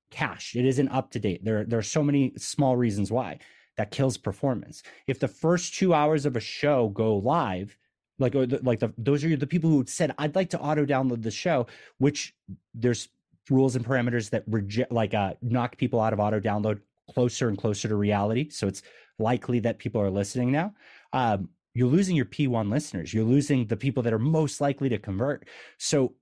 cached. 0.09 0.55
It 0.55 0.65
isn't 0.65 0.89
up 0.89 1.11
to 1.11 1.19
date. 1.19 1.43
There, 1.43 1.65
there 1.65 1.79
are 1.79 1.83
so 1.83 2.01
many 2.01 2.33
small 2.37 2.77
reasons 2.77 3.11
why 3.11 3.39
that 3.77 3.91
kills 3.91 4.17
performance. 4.17 4.83
If 5.07 5.19
the 5.19 5.27
first 5.27 5.75
two 5.75 5.93
hours 5.93 6.25
of 6.25 6.35
a 6.35 6.39
show 6.39 6.89
go 6.89 7.17
live 7.17 7.77
like 8.19 8.35
or 8.35 8.45
the, 8.45 8.59
like 8.63 8.79
the, 8.79 8.93
those 8.97 9.23
are 9.23 9.35
the 9.35 9.47
people 9.47 9.69
who 9.69 9.83
said 9.87 10.13
i'd 10.19 10.35
like 10.35 10.49
to 10.49 10.59
auto 10.59 10.85
download 10.85 11.21
the 11.23 11.31
show 11.31 11.65
which 11.97 12.35
there's 12.73 13.09
rules 13.49 13.75
and 13.75 13.85
parameters 13.85 14.29
that 14.29 14.43
reject 14.47 14.91
like 14.91 15.13
uh 15.13 15.33
knock 15.41 15.77
people 15.77 15.99
out 15.99 16.13
of 16.13 16.19
auto 16.19 16.39
download 16.39 16.79
closer 17.13 17.49
and 17.49 17.57
closer 17.57 17.87
to 17.87 17.95
reality 17.95 18.49
so 18.49 18.67
it's 18.67 18.83
likely 19.19 19.59
that 19.59 19.79
people 19.79 20.01
are 20.01 20.09
listening 20.09 20.51
now. 20.51 20.73
Um, 21.11 21.49
you're 21.73 21.87
losing 21.87 22.15
your 22.15 22.25
p1 22.25 22.69
listeners. 22.71 23.13
You're 23.13 23.25
losing 23.25 23.65
the 23.65 23.77
people 23.77 24.03
that 24.03 24.13
are 24.13 24.19
most 24.19 24.61
likely 24.61 24.89
to 24.89 24.99
convert. 24.99 25.47
So 25.77 26.13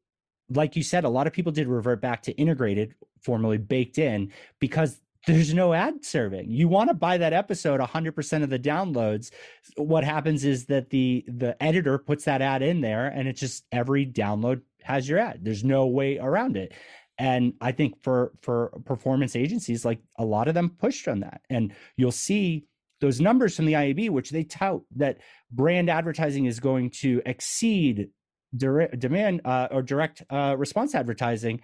like 0.49 0.75
you 0.75 0.83
said 0.83 1.03
a 1.03 1.09
lot 1.09 1.27
of 1.27 1.33
people 1.33 1.51
did 1.51 1.67
revert 1.67 2.01
back 2.01 2.23
to 2.23 2.31
integrated 2.33 2.95
formerly 3.21 3.57
baked 3.57 3.97
in 3.97 4.31
because 4.59 4.99
there's 5.27 5.53
no 5.53 5.73
ad 5.73 6.03
serving. 6.03 6.49
You 6.49 6.67
want 6.67 6.89
to 6.89 6.93
buy 6.93 7.17
that 7.17 7.33
episode 7.33 7.79
100% 7.79 8.43
of 8.43 8.49
the 8.49 8.59
downloads. 8.59 9.31
What 9.75 10.03
happens 10.03 10.43
is 10.43 10.65
that 10.65 10.89
the 10.89 11.23
the 11.27 11.61
editor 11.61 11.97
puts 11.97 12.25
that 12.25 12.41
ad 12.41 12.61
in 12.61 12.81
there 12.81 13.07
and 13.07 13.27
it's 13.27 13.39
just 13.39 13.65
every 13.71 14.05
download 14.05 14.61
has 14.81 15.07
your 15.07 15.19
ad. 15.19 15.39
There's 15.43 15.63
no 15.63 15.85
way 15.87 16.17
around 16.17 16.57
it. 16.57 16.73
And 17.17 17.53
I 17.61 17.71
think 17.71 18.01
for 18.01 18.31
for 18.41 18.69
performance 18.85 19.35
agencies 19.35 19.85
like 19.85 19.99
a 20.17 20.25
lot 20.25 20.47
of 20.47 20.55
them 20.55 20.69
pushed 20.79 21.07
on 21.07 21.19
that. 21.19 21.41
And 21.49 21.73
you'll 21.97 22.11
see 22.11 22.65
those 22.99 23.21
numbers 23.21 23.55
from 23.55 23.65
the 23.65 23.73
IAB 23.73 24.09
which 24.09 24.31
they 24.31 24.43
tout 24.43 24.81
that 24.95 25.19
brand 25.51 25.89
advertising 25.89 26.45
is 26.45 26.59
going 26.59 26.89
to 26.89 27.21
exceed 27.25 28.09
direct 28.55 28.99
demand 28.99 29.41
uh, 29.45 29.67
or 29.71 29.81
direct 29.81 30.23
uh, 30.29 30.55
response 30.57 30.95
advertising 30.95 31.61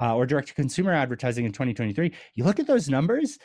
uh, 0.00 0.14
or 0.14 0.26
direct 0.26 0.48
to 0.48 0.54
consumer 0.54 0.92
advertising 0.92 1.44
in 1.44 1.52
2023, 1.52 2.12
you 2.34 2.44
look 2.44 2.60
at 2.60 2.66
those 2.66 2.88
numbers, 2.88 3.38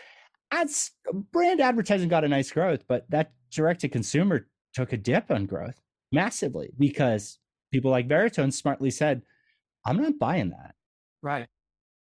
ads 0.51 0.91
brand 1.31 1.61
advertising 1.61 2.09
got 2.09 2.23
a 2.23 2.27
nice 2.27 2.51
growth, 2.51 2.83
but 2.87 3.09
that 3.09 3.31
direct 3.51 3.81
to 3.81 3.89
consumer 3.89 4.47
took 4.73 4.93
a 4.93 4.97
dip 4.97 5.29
on 5.31 5.45
growth 5.45 5.79
massively 6.11 6.71
because 6.77 7.39
people 7.71 7.91
like 7.91 8.07
Veritone 8.07 8.53
smartly 8.53 8.91
said, 8.91 9.23
I'm 9.85 9.97
not 9.97 10.19
buying 10.19 10.51
that. 10.51 10.75
Right. 11.21 11.47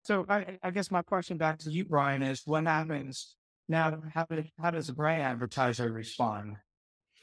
So 0.04 0.26
I, 0.28 0.58
I 0.64 0.72
guess 0.72 0.92
my 0.92 1.02
question 1.02 1.38
back 1.38 1.60
to 1.60 1.72
you, 1.72 1.86
Bryan, 1.86 2.24
is 2.24 2.42
what 2.46 2.66
happens 2.66 3.36
now? 3.70 4.02
How, 4.14 4.26
how 4.60 4.72
does 4.72 4.90
a 4.90 4.94
brand 4.94 5.22
advertiser 5.22 5.92
respond? 5.92 6.58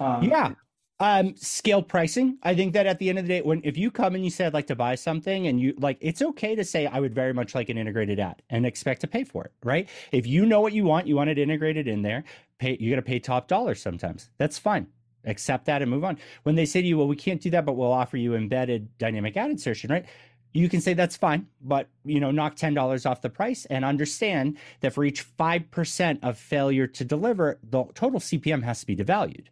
Um, 0.00 0.22
yeah. 0.22 0.52
Um, 1.00 1.36
scale 1.36 1.80
pricing. 1.82 2.38
I 2.42 2.56
think 2.56 2.72
that 2.72 2.86
at 2.86 2.98
the 2.98 3.08
end 3.08 3.20
of 3.20 3.24
the 3.24 3.28
day, 3.28 3.40
when 3.40 3.60
if 3.62 3.76
you 3.76 3.88
come 3.88 4.16
and 4.16 4.24
you 4.24 4.30
say 4.30 4.46
I'd 4.46 4.54
like 4.54 4.66
to 4.66 4.74
buy 4.74 4.96
something, 4.96 5.46
and 5.46 5.60
you 5.60 5.74
like, 5.78 5.96
it's 6.00 6.22
okay 6.22 6.56
to 6.56 6.64
say 6.64 6.86
I 6.86 6.98
would 6.98 7.14
very 7.14 7.32
much 7.32 7.54
like 7.54 7.68
an 7.68 7.78
integrated 7.78 8.18
ad 8.18 8.42
and 8.50 8.66
expect 8.66 9.02
to 9.02 9.06
pay 9.06 9.22
for 9.22 9.44
it, 9.44 9.52
right? 9.62 9.88
If 10.10 10.26
you 10.26 10.44
know 10.44 10.60
what 10.60 10.72
you 10.72 10.84
want, 10.84 11.06
you 11.06 11.14
want 11.14 11.30
it 11.30 11.38
integrated 11.38 11.86
in 11.86 12.02
there. 12.02 12.24
Pay, 12.58 12.78
you 12.80 12.90
got 12.90 12.96
to 12.96 13.02
pay 13.02 13.20
top 13.20 13.46
dollar 13.46 13.76
sometimes. 13.76 14.30
That's 14.38 14.58
fine. 14.58 14.88
Accept 15.24 15.66
that 15.66 15.82
and 15.82 15.90
move 15.90 16.02
on. 16.02 16.18
When 16.42 16.56
they 16.56 16.66
say 16.66 16.82
to 16.82 16.88
you, 16.88 16.98
well, 16.98 17.06
we 17.06 17.14
can't 17.14 17.40
do 17.40 17.50
that, 17.50 17.64
but 17.64 17.74
we'll 17.74 17.92
offer 17.92 18.16
you 18.16 18.34
embedded 18.34 18.96
dynamic 18.98 19.36
ad 19.36 19.50
insertion, 19.50 19.90
right? 19.90 20.06
you 20.54 20.68
can 20.68 20.80
say 20.80 20.94
that's 20.94 21.16
fine, 21.16 21.46
but 21.60 21.88
you 22.04 22.18
know, 22.18 22.32
knock 22.32 22.56
ten 22.56 22.74
dollars 22.74 23.06
off 23.06 23.20
the 23.20 23.30
price 23.30 23.66
and 23.66 23.84
understand 23.84 24.56
that 24.80 24.94
for 24.94 25.04
each 25.04 25.20
five 25.20 25.70
percent 25.70 26.18
of 26.24 26.36
failure 26.36 26.88
to 26.88 27.04
deliver, 27.04 27.60
the 27.62 27.84
total 27.94 28.18
CPM 28.18 28.64
has 28.64 28.80
to 28.80 28.86
be 28.86 28.96
devalued 28.96 29.46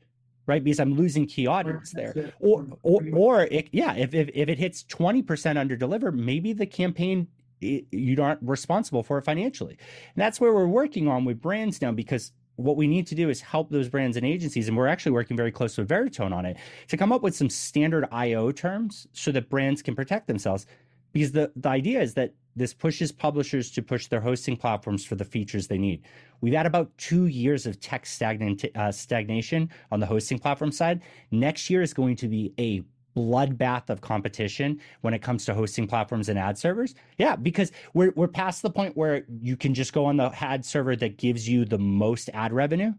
right? 0.47 0.63
Because 0.63 0.81
I'm 0.81 0.95
losing 0.95 1.27
key 1.27 1.47
audience 1.47 1.93
there. 1.93 2.33
Or, 2.41 2.67
or, 2.83 3.01
or 3.13 3.43
it, 3.45 3.69
yeah, 3.73 3.95
if, 3.95 4.15
if, 4.15 4.31
if 4.33 4.49
it 4.49 4.59
hits 4.59 4.85
20% 4.85 5.57
under 5.57 5.77
deliver, 5.77 6.13
maybe 6.13 6.53
the 6.53 6.67
campaign, 6.67 7.29
you 7.61 8.23
aren't 8.23 8.41
responsible 8.43 9.03
for 9.03 9.19
it 9.19 9.25
financially. 9.25 9.77
And 10.15 10.23
that's 10.23 10.41
where 10.41 10.53
we're 10.53 10.67
working 10.67 11.09
on 11.09 11.25
with 11.25 11.41
brands 11.41 11.81
now 11.83 11.93
because 11.93 12.33
what 12.57 12.77
we 12.77 12.87
need 12.87 13.07
to 13.09 13.15
do 13.15 13.29
is 13.29 13.41
help 13.41 13.71
those 13.71 13.89
brands 13.89 14.17
and 14.17 14.25
agencies, 14.25 14.67
and 14.69 14.77
we're 14.77 14.87
actually 14.87 15.13
working 15.13 15.37
very 15.37 15.53
close 15.53 15.77
with 15.77 15.89
Veritone 15.89 16.33
on 16.33 16.47
it 16.47 16.57
to 16.89 16.97
come 16.97 17.13
up 17.13 17.23
with 17.23 17.37
some 17.37 17.51
standard 17.51 18.09
IO 18.11 18.51
terms 18.51 19.07
so 19.13 19.31
that 19.33 19.51
brands 19.51 19.83
can 19.83 19.95
protect 19.95 20.27
themselves. 20.27 20.67
Because 21.13 21.33
the, 21.33 21.53
the 21.57 21.69
idea 21.69 22.01
is 22.01 22.15
that 22.15 22.33
this 22.57 22.73
pushes 22.73 23.12
publishers 23.12 23.71
to 23.73 23.83
push 23.83 24.07
their 24.07 24.21
hosting 24.21 24.57
platforms 24.57 25.05
for 25.05 25.14
the 25.14 25.25
features 25.25 25.66
they 25.66 25.79
need. 25.79 26.03
We've 26.40 26.55
had 26.55 26.66
about 26.66 26.97
two 26.99 27.27
years 27.27 27.66
of 27.66 27.79
tech 27.79 28.07
stagnant, 28.07 28.64
uh, 28.75 28.90
stagnation 28.90 29.71
on 29.92 30.01
the 30.01 30.07
hosting 30.07 30.38
platform 30.38 30.73
side. 30.73 31.03
Next 31.31 31.71
year 31.71 31.83
is 31.83 31.95
going 31.95 32.16
to 32.16 32.29
be 32.29 32.53
a 32.59 32.83
bloodbath 33.16 33.88
of 33.88 34.01
competition 34.01 34.81
when 35.01 35.14
it 35.14 35.23
comes 35.23 35.45
to 35.47 35.55
hosting 35.55 35.87
platforms 35.87 36.29
and 36.29 36.38
ad 36.38 36.59
servers. 36.59 36.95
Yeah, 37.19 37.35
because 37.37 37.73
we're 37.95 38.12
we're 38.14 38.29
past 38.29 38.62
the 38.62 38.71
point 38.71 38.97
where 38.97 39.25
you 39.40 39.57
can 39.57 39.75
just 39.75 39.92
go 39.92 40.05
on 40.05 40.16
the 40.16 40.31
ad 40.42 40.64
server 40.64 40.95
that 40.97 41.16
gives 41.16 41.49
you 41.49 41.64
the 41.64 41.79
most 41.79 42.29
ad 42.35 42.53
revenue. 42.53 42.92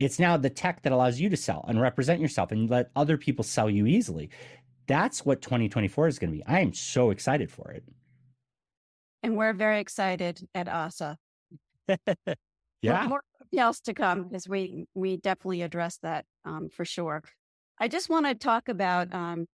It's 0.00 0.18
now 0.18 0.36
the 0.36 0.50
tech 0.50 0.82
that 0.82 0.92
allows 0.92 1.20
you 1.20 1.28
to 1.28 1.36
sell 1.36 1.64
and 1.68 1.80
represent 1.80 2.20
yourself 2.20 2.52
and 2.52 2.70
let 2.70 2.90
other 2.94 3.18
people 3.18 3.42
sell 3.42 3.68
you 3.68 3.86
easily. 3.86 4.30
That's 4.86 5.26
what 5.26 5.42
2024 5.42 6.08
is 6.08 6.18
going 6.18 6.30
to 6.32 6.38
be. 6.38 6.46
I 6.46 6.60
am 6.60 6.72
so 6.72 7.10
excited 7.10 7.50
for 7.50 7.70
it. 7.72 7.84
And 9.22 9.36
we're 9.36 9.52
very 9.52 9.80
excited 9.80 10.46
at 10.54 10.68
Ossa. 10.68 11.16
yeah. 12.82 13.06
More, 13.06 13.22
else 13.56 13.80
to 13.80 13.94
come 13.94 14.24
because 14.24 14.46
we 14.46 14.84
we 14.94 15.16
definitely 15.16 15.62
address 15.62 15.98
that 16.02 16.26
um, 16.44 16.68
for 16.68 16.84
sure. 16.84 17.22
I 17.80 17.88
just 17.88 18.10
want 18.10 18.26
to 18.26 18.34
talk 18.34 18.68
about 18.68 19.14
um, 19.14 19.46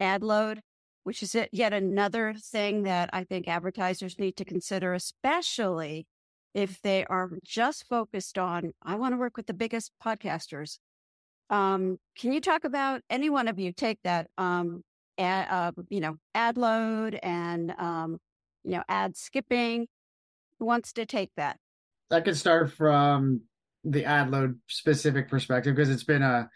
ad 0.00 0.24
load, 0.24 0.60
which 1.04 1.22
is 1.22 1.36
yet 1.52 1.72
another 1.72 2.34
thing 2.34 2.82
that 2.84 3.10
I 3.12 3.24
think 3.24 3.46
advertisers 3.46 4.18
need 4.18 4.36
to 4.38 4.44
consider, 4.44 4.94
especially 4.94 6.06
if 6.54 6.80
they 6.82 7.04
are 7.04 7.30
just 7.44 7.86
focused 7.88 8.36
on 8.38 8.72
I 8.82 8.96
want 8.96 9.14
to 9.14 9.18
work 9.18 9.36
with 9.36 9.46
the 9.46 9.54
biggest 9.54 9.92
podcasters. 10.04 10.78
Um, 11.50 11.98
can 12.16 12.32
you 12.32 12.40
talk 12.40 12.64
about 12.64 13.02
any 13.10 13.30
one 13.30 13.48
of 13.48 13.58
you 13.58 13.72
take 13.72 13.98
that 14.04 14.28
um, 14.38 14.82
ad, 15.18 15.46
uh, 15.50 15.72
you 15.88 16.00
know 16.00 16.16
ad 16.34 16.56
load 16.56 17.18
and 17.22 17.72
um, 17.78 18.18
you 18.64 18.72
know 18.72 18.82
ad 18.88 19.16
skipping? 19.16 19.88
Who 20.58 20.66
wants 20.66 20.92
to 20.94 21.06
take 21.06 21.30
that? 21.36 21.58
I 22.10 22.20
could 22.20 22.36
start 22.36 22.72
from 22.72 23.42
the 23.84 24.04
ad 24.04 24.30
load 24.30 24.58
specific 24.68 25.28
perspective 25.28 25.74
because 25.74 25.90
it's 25.90 26.04
been 26.04 26.22
a 26.22 26.48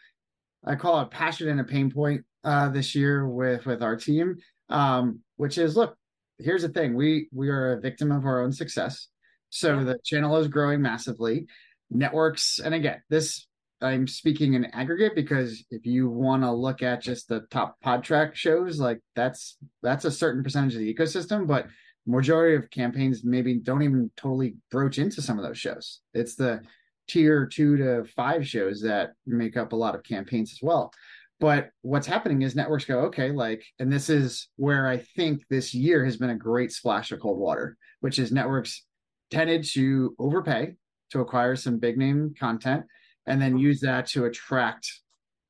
I 0.67 0.77
call 0.77 1.01
it 1.01 1.11
passion 1.11 1.49
and 1.49 1.61
a 1.61 1.65
pain 1.65 1.91
point 1.91 2.25
uh, 2.43 2.69
this 2.69 2.95
year 2.95 3.29
with 3.29 3.67
with 3.67 3.83
our 3.83 3.97
team, 3.97 4.37
um, 4.69 5.21
which 5.37 5.59
is 5.59 5.77
look. 5.77 5.97
Here's 6.39 6.63
the 6.63 6.69
thing: 6.69 6.95
we 6.95 7.29
we 7.33 7.49
are 7.49 7.73
a 7.73 7.81
victim 7.81 8.11
of 8.11 8.25
our 8.25 8.43
own 8.43 8.53
success. 8.53 9.09
So 9.51 9.79
yeah. 9.79 9.85
the 9.85 9.99
channel 10.05 10.37
is 10.39 10.49
growing 10.49 10.83
massively. 10.83 11.47
Networks, 11.91 12.59
and 12.59 12.75
again, 12.75 13.03
this 13.09 13.47
I'm 13.81 14.07
speaking 14.07 14.55
in 14.55 14.65
aggregate 14.67 15.15
because 15.15 15.65
if 15.71 15.85
you 15.85 16.09
want 16.09 16.43
to 16.43 16.51
look 16.51 16.83
at 16.83 17.03
just 17.03 17.29
the 17.29 17.41
top 17.51 17.77
Podtrac 17.85 18.35
shows, 18.35 18.81
like 18.81 19.01
that's 19.15 19.57
that's 19.83 20.05
a 20.05 20.11
certain 20.11 20.43
percentage 20.43 20.75
of 20.75 20.81
the 20.81 20.93
ecosystem, 20.93 21.47
but 21.47 21.67
majority 22.07 22.57
of 22.57 22.71
campaigns 22.71 23.25
maybe 23.25 23.55
don't 23.55 23.83
even 23.83 24.11
totally 24.17 24.57
broach 24.71 24.99
into 24.99 25.23
some 25.23 25.39
of 25.39 25.45
those 25.45 25.59
shows. 25.59 26.01
It's 26.13 26.35
the 26.35 26.61
tier 27.09 27.47
two 27.47 27.77
to 27.77 28.05
five 28.17 28.47
shows 28.47 28.81
that 28.83 29.13
make 29.27 29.57
up 29.57 29.73
a 29.73 29.77
lot 29.77 29.95
of 29.95 30.03
campaigns 30.03 30.53
as 30.53 30.61
well. 30.63 30.93
But 31.41 31.71
what's 31.83 32.07
happening 32.07 32.43
is 32.43 32.55
networks 32.55 32.85
go, 32.85 33.01
okay, 33.01 33.31
like, 33.31 33.65
and 33.79 33.93
this 33.93 34.09
is 34.09 34.49
where 34.57 34.87
I 34.89 34.99
think 34.99 35.43
this 35.51 35.75
year 35.75 36.05
has 36.05 36.17
been 36.17 36.31
a 36.31 36.37
great 36.37 36.73
splash 36.73 37.11
of 37.13 37.21
cold 37.21 37.39
water, 37.39 37.77
which 38.01 38.19
is 38.19 38.33
networks 38.33 38.85
tended 39.31 39.65
to 39.73 40.15
overpay 40.19 40.75
to 41.11 41.21
acquire 41.21 41.57
some 41.57 41.79
big 41.79 41.99
name 41.99 42.35
content 42.39 42.85
and 43.27 43.41
then 43.41 43.59
use 43.59 43.81
that 43.81 44.07
to 44.09 44.27
attract 44.27 44.89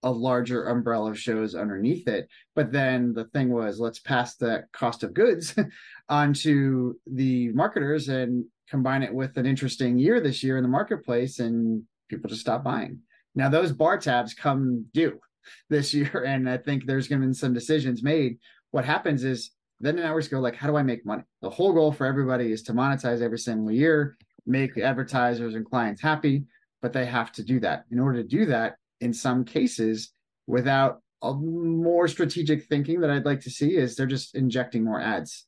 a 0.04 0.10
larger 0.10 0.64
umbrella 0.64 1.10
of 1.10 1.18
shows 1.18 1.54
underneath 1.54 2.06
it. 2.06 2.28
But 2.54 2.70
then 2.70 3.14
the 3.14 3.24
thing 3.24 3.50
was, 3.50 3.80
let's 3.80 3.98
pass 3.98 4.36
that 4.36 4.70
cost 4.72 5.02
of 5.02 5.14
goods 5.14 5.54
onto 6.08 6.94
the 7.06 7.50
marketers 7.52 8.08
and 8.08 8.44
combine 8.68 9.02
it 9.02 9.12
with 9.12 9.36
an 9.36 9.46
interesting 9.46 9.98
year 9.98 10.20
this 10.20 10.42
year 10.42 10.56
in 10.56 10.62
the 10.62 10.68
marketplace, 10.68 11.38
and 11.38 11.82
people 12.08 12.28
just 12.28 12.42
stop 12.42 12.62
buying. 12.62 13.00
Now 13.34 13.48
those 13.48 13.72
bar 13.72 13.98
tabs 13.98 14.34
come 14.34 14.86
due 14.92 15.18
this 15.70 15.92
year, 15.92 16.24
and 16.26 16.48
I 16.48 16.58
think 16.58 16.84
there's 16.84 17.08
going 17.08 17.22
to 17.22 17.28
be 17.28 17.34
some 17.34 17.54
decisions 17.54 18.02
made. 18.02 18.38
What 18.70 18.84
happens 18.84 19.24
is 19.24 19.50
then 19.80 19.96
the 19.96 20.02
networks 20.02 20.28
go 20.28 20.38
like, 20.38 20.54
how 20.54 20.68
do 20.68 20.76
I 20.76 20.82
make 20.82 21.04
money? 21.04 21.24
The 21.42 21.50
whole 21.50 21.72
goal 21.72 21.92
for 21.92 22.06
everybody 22.06 22.52
is 22.52 22.62
to 22.64 22.72
monetize 22.72 23.22
every 23.22 23.38
single 23.38 23.72
year, 23.72 24.16
make 24.46 24.78
advertisers 24.78 25.54
and 25.54 25.64
clients 25.64 26.00
happy 26.00 26.44
but 26.84 26.92
they 26.92 27.06
have 27.06 27.32
to 27.32 27.42
do 27.42 27.58
that. 27.60 27.86
In 27.90 27.98
order 27.98 28.22
to 28.22 28.28
do 28.28 28.44
that, 28.44 28.76
in 29.04 29.12
some 29.12 29.44
cases, 29.44 30.12
without 30.46 31.00
a 31.22 31.32
more 31.32 32.08
strategic 32.08 32.64
thinking 32.64 33.00
that 33.00 33.10
I'd 33.10 33.24
like 33.24 33.40
to 33.42 33.50
see, 33.50 33.76
is 33.76 33.94
they're 33.94 34.06
just 34.06 34.34
injecting 34.34 34.84
more 34.84 35.00
ads 35.00 35.46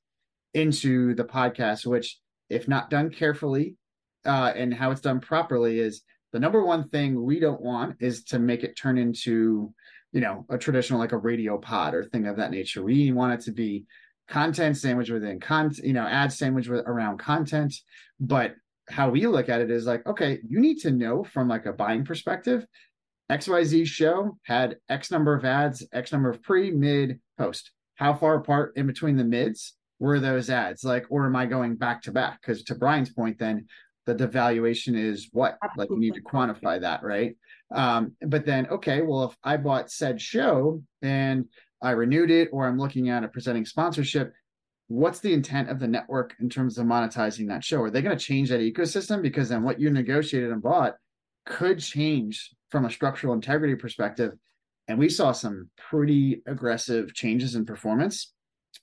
into 0.55 1.15
the 1.15 1.25
podcast, 1.25 1.87
which, 1.87 2.19
if 2.49 2.69
not 2.69 2.91
done 2.91 3.11
carefully 3.11 3.77
uh, 4.25 4.53
and 4.55 4.73
how 4.73 4.91
it's 4.91 5.01
done 5.01 5.21
properly, 5.21 5.81
is 5.81 6.03
the 6.33 6.41
number 6.41 6.65
one 6.65 6.89
thing 6.89 7.23
we 7.23 7.41
don't 7.41 7.61
want 7.61 7.97
is 8.01 8.25
to 8.25 8.39
make 8.39 8.63
it 8.63 8.77
turn 8.77 8.99
into, 8.99 9.73
you 10.13 10.21
know, 10.21 10.45
a 10.49 10.59
traditional 10.59 10.99
like 10.99 11.13
a 11.13 11.19
radio 11.19 11.59
pod 11.59 11.95
or 11.95 12.05
thing 12.05 12.27
of 12.27 12.37
that 12.37 12.51
nature. 12.51 12.83
We 12.83 13.13
want 13.13 13.35
it 13.35 13.45
to 13.47 13.53
be 13.53 13.85
content 14.29 14.77
sandwich 14.77 15.11
within 15.11 15.41
content, 15.41 15.87
you 15.87 15.93
know, 15.93 16.07
ad 16.07 16.33
sandwich 16.33 16.69
with, 16.69 16.85
around 16.87 17.19
content, 17.19 17.75
but 18.19 18.55
how 18.89 19.11
we 19.11 19.27
look 19.27 19.49
at 19.49 19.61
it 19.61 19.71
is 19.71 19.87
like, 19.87 20.07
okay, 20.07 20.39
you 20.49 20.61
need 20.61 20.79
to 20.79 20.91
know 20.91 21.25
from 21.25 21.49
like 21.49 21.67
a 21.67 21.73
buying 21.73 22.05
perspective, 22.05 22.67
XYZ 23.31 23.87
show 23.87 24.39
had 24.45 24.77
X 24.89 25.11
number 25.11 25.35
of 25.35 25.45
ads, 25.45 25.87
X 25.93 26.13
number 26.13 26.31
of 26.31 26.43
pre, 26.43 26.71
mid, 26.71 27.21
post. 27.39 27.73
How 27.97 28.15
far 28.15 28.37
apart 28.37 28.75
in 28.77 28.87
between 28.87 29.17
the 29.17 29.25
mids 29.25 29.75
were 29.99 30.21
those 30.21 30.51
ads? 30.51 30.85
Like, 30.85 31.07
or 31.11 31.27
am 31.27 31.35
I 31.35 31.47
going 31.47 31.77
back 31.77 32.03
to 32.03 32.13
back? 32.13 32.41
Because 32.41 32.63
to 32.65 32.75
Bryan's 32.75 33.11
point, 33.11 33.39
then 33.39 33.67
the 34.05 34.15
devaluation 34.15 34.97
is 34.97 35.29
what? 35.33 35.59
Like 35.77 35.91
you 35.91 35.99
need 35.99 36.15
to 36.15 36.23
quantify 36.23 36.81
that, 36.81 37.03
right? 37.03 37.37
Um, 37.75 38.13
but 38.21 38.47
then, 38.47 38.69
okay, 38.69 39.03
well, 39.03 39.25
if 39.25 39.37
I 39.43 39.57
bought 39.57 39.91
said 39.91 40.21
show 40.21 40.83
and 41.03 41.47
I 41.83 41.91
renewed 41.91 42.31
it, 42.31 42.51
or 42.53 42.67
I'm 42.67 42.79
looking 42.79 43.09
at 43.09 43.25
a 43.25 43.29
presenting 43.29 43.67
sponsorship, 43.67 44.33
what's 44.89 45.19
the 45.19 45.33
intent 45.33 45.69
of 45.69 45.81
the 45.81 45.89
network 45.89 46.35
in 46.41 46.49
terms 46.49 46.79
of 46.79 46.87
monetizing 46.87 47.49
that 47.49 47.65
show? 47.65 47.83
Are 47.83 47.91
they 47.91 48.03
going 48.03 48.17
to 48.17 48.25
change 48.25 48.51
that 48.51 48.61
ecosystem? 48.61 49.21
Because 49.21 49.49
then 49.49 49.65
what 49.65 49.81
you 49.81 49.91
negotiated 49.91 50.53
and 50.53 50.63
bought 50.63 50.95
could 51.47 51.79
change 51.79 52.51
from 52.71 52.85
a 52.85 52.91
structural 52.91 53.35
integrity 53.35 53.75
perspective. 53.75 54.33
And 54.89 54.99
we 54.99 55.09
saw 55.09 55.33
some 55.33 55.71
pretty 55.77 56.43
aggressive 56.47 57.15
changes 57.15 57.55
in 57.55 57.65
performance 57.65 58.33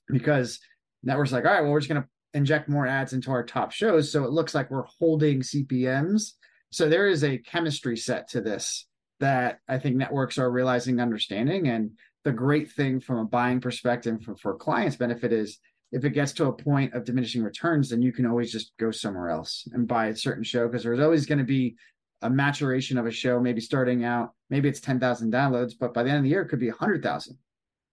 because 0.08 0.58
networks 1.02 1.32
like, 1.32 1.44
all 1.44 1.52
right, 1.52 1.60
well, 1.60 1.70
we're 1.70 1.80
just 1.80 1.90
going 1.90 2.02
to 2.02 2.08
inject 2.34 2.68
more 2.68 2.86
ads 2.86 3.12
into 3.12 3.30
our 3.30 3.44
top 3.44 3.70
shows. 3.70 4.10
So 4.10 4.24
it 4.24 4.32
looks 4.32 4.54
like 4.54 4.70
we're 4.70 4.86
holding 4.98 5.40
CPMs. 5.40 6.32
So 6.72 6.88
there 6.88 7.08
is 7.08 7.22
a 7.22 7.38
chemistry 7.38 7.96
set 7.96 8.28
to 8.30 8.40
this 8.40 8.86
that 9.20 9.60
I 9.68 9.78
think 9.78 9.96
networks 9.96 10.38
are 10.38 10.50
realizing, 10.50 11.00
understanding. 11.00 11.68
And 11.68 11.92
the 12.24 12.32
great 12.32 12.72
thing 12.72 13.00
from 13.00 13.18
a 13.18 13.24
buying 13.24 13.60
perspective 13.60 14.22
for, 14.22 14.36
for 14.36 14.56
clients 14.56 14.96
benefit 14.96 15.32
is 15.32 15.60
if 15.92 16.04
it 16.04 16.10
gets 16.10 16.32
to 16.32 16.46
a 16.46 16.52
point 16.52 16.92
of 16.94 17.04
diminishing 17.04 17.42
returns, 17.42 17.90
then 17.90 18.02
you 18.02 18.12
can 18.12 18.26
always 18.26 18.50
just 18.50 18.72
go 18.80 18.90
somewhere 18.90 19.30
else 19.30 19.68
and 19.72 19.86
buy 19.86 20.06
a 20.06 20.16
certain 20.16 20.42
show 20.42 20.66
because 20.66 20.82
there's 20.82 21.00
always 21.00 21.26
going 21.26 21.38
to 21.38 21.44
be 21.44 21.76
a 22.24 22.30
maturation 22.30 22.98
of 22.98 23.06
a 23.06 23.10
show, 23.10 23.38
maybe 23.38 23.60
starting 23.60 24.04
out, 24.04 24.32
maybe 24.50 24.68
it's 24.68 24.80
10,000 24.80 25.32
downloads, 25.32 25.74
but 25.78 25.94
by 25.94 26.02
the 26.02 26.08
end 26.08 26.18
of 26.18 26.24
the 26.24 26.30
year, 26.30 26.42
it 26.42 26.48
could 26.48 26.58
be 26.58 26.70
100,000. 26.70 27.38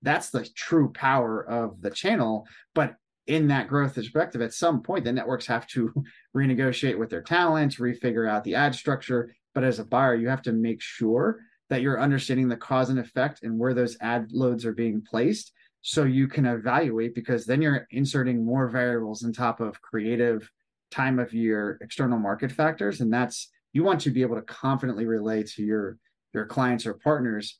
That's 0.01 0.29
the 0.29 0.47
true 0.55 0.91
power 0.91 1.47
of 1.47 1.81
the 1.81 1.91
channel. 1.91 2.47
But 2.73 2.95
in 3.27 3.49
that 3.49 3.67
growth 3.67 3.95
perspective, 3.95 4.41
at 4.41 4.53
some 4.53 4.81
point, 4.81 5.05
the 5.05 5.11
networks 5.11 5.45
have 5.47 5.67
to 5.67 5.93
renegotiate 6.35 6.97
with 6.97 7.09
their 7.09 7.21
talent, 7.21 7.75
refigure 7.75 8.27
out 8.27 8.43
the 8.43 8.55
ad 8.55 8.73
structure. 8.73 9.35
But 9.53 9.63
as 9.63 9.79
a 9.79 9.85
buyer, 9.85 10.15
you 10.15 10.29
have 10.29 10.41
to 10.43 10.53
make 10.53 10.81
sure 10.81 11.41
that 11.69 11.81
you're 11.81 12.01
understanding 12.01 12.47
the 12.47 12.57
cause 12.57 12.89
and 12.89 12.99
effect 12.99 13.43
and 13.43 13.59
where 13.59 13.73
those 13.73 13.97
ad 14.01 14.29
loads 14.31 14.65
are 14.65 14.73
being 14.73 15.01
placed 15.01 15.51
so 15.81 16.03
you 16.03 16.27
can 16.27 16.45
evaluate 16.45 17.15
because 17.15 17.45
then 17.45 17.61
you're 17.61 17.87
inserting 17.91 18.45
more 18.45 18.67
variables 18.69 19.23
on 19.23 19.33
top 19.33 19.59
of 19.59 19.81
creative 19.81 20.49
time 20.91 21.17
of 21.17 21.33
year 21.33 21.77
external 21.81 22.19
market 22.19 22.51
factors 22.51 23.01
and 23.01 23.11
that's 23.11 23.49
you 23.73 23.83
want 23.83 24.01
to 24.01 24.09
be 24.09 24.21
able 24.21 24.35
to 24.35 24.41
confidently 24.41 25.05
relay 25.05 25.43
to 25.43 25.63
your 25.63 25.97
your 26.33 26.45
clients 26.45 26.85
or 26.85 26.93
partners 26.93 27.59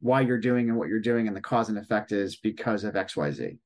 why 0.00 0.20
you're 0.20 0.38
doing 0.38 0.68
and 0.68 0.78
what 0.78 0.88
you're 0.88 1.00
doing 1.00 1.28
and 1.28 1.36
the 1.36 1.40
cause 1.40 1.68
and 1.68 1.78
effect 1.78 2.12
is 2.12 2.36
because 2.36 2.84
of 2.84 2.94
xyz 2.94 3.58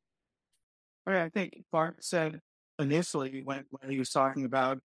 okay, 1.09 1.23
i 1.23 1.29
think 1.29 1.63
bart 1.73 2.03
said 2.03 2.41
initially 2.79 3.43
when, 3.45 3.65
when 3.71 3.91
he 3.91 3.99
was 3.99 4.11
talking 4.11 4.45
about 4.45 4.79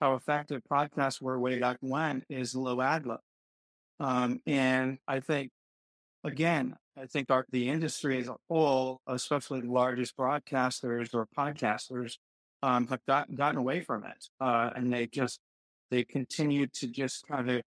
how 0.00 0.14
effective 0.14 0.62
podcasts 0.70 1.20
were 1.20 1.38
way 1.38 1.58
back 1.58 1.76
when 1.80 2.24
is 2.28 2.56
low 2.56 2.80
ad 2.80 3.06
load. 3.06 3.18
Um, 4.00 4.40
and 4.46 4.98
i 5.06 5.20
think 5.20 5.50
again 6.24 6.76
I 6.96 7.06
think 7.06 7.30
our, 7.30 7.46
the 7.50 7.68
industry 7.68 8.18
as 8.18 8.28
a 8.28 8.36
whole, 8.48 9.00
especially 9.06 9.60
the 9.62 9.70
largest 9.70 10.16
broadcasters 10.16 11.14
or 11.14 11.26
podcasters, 11.36 12.14
um, 12.62 12.86
have 12.88 13.04
got, 13.06 13.34
gotten 13.34 13.58
away 13.58 13.80
from 13.80 14.04
it, 14.04 14.26
uh, 14.40 14.70
and 14.76 14.92
they 14.92 15.06
just 15.06 15.40
they 15.92 16.04
continue 16.04 16.66
to 16.68 16.86
just 16.86 17.26
kind 17.28 17.50
of 17.50 17.62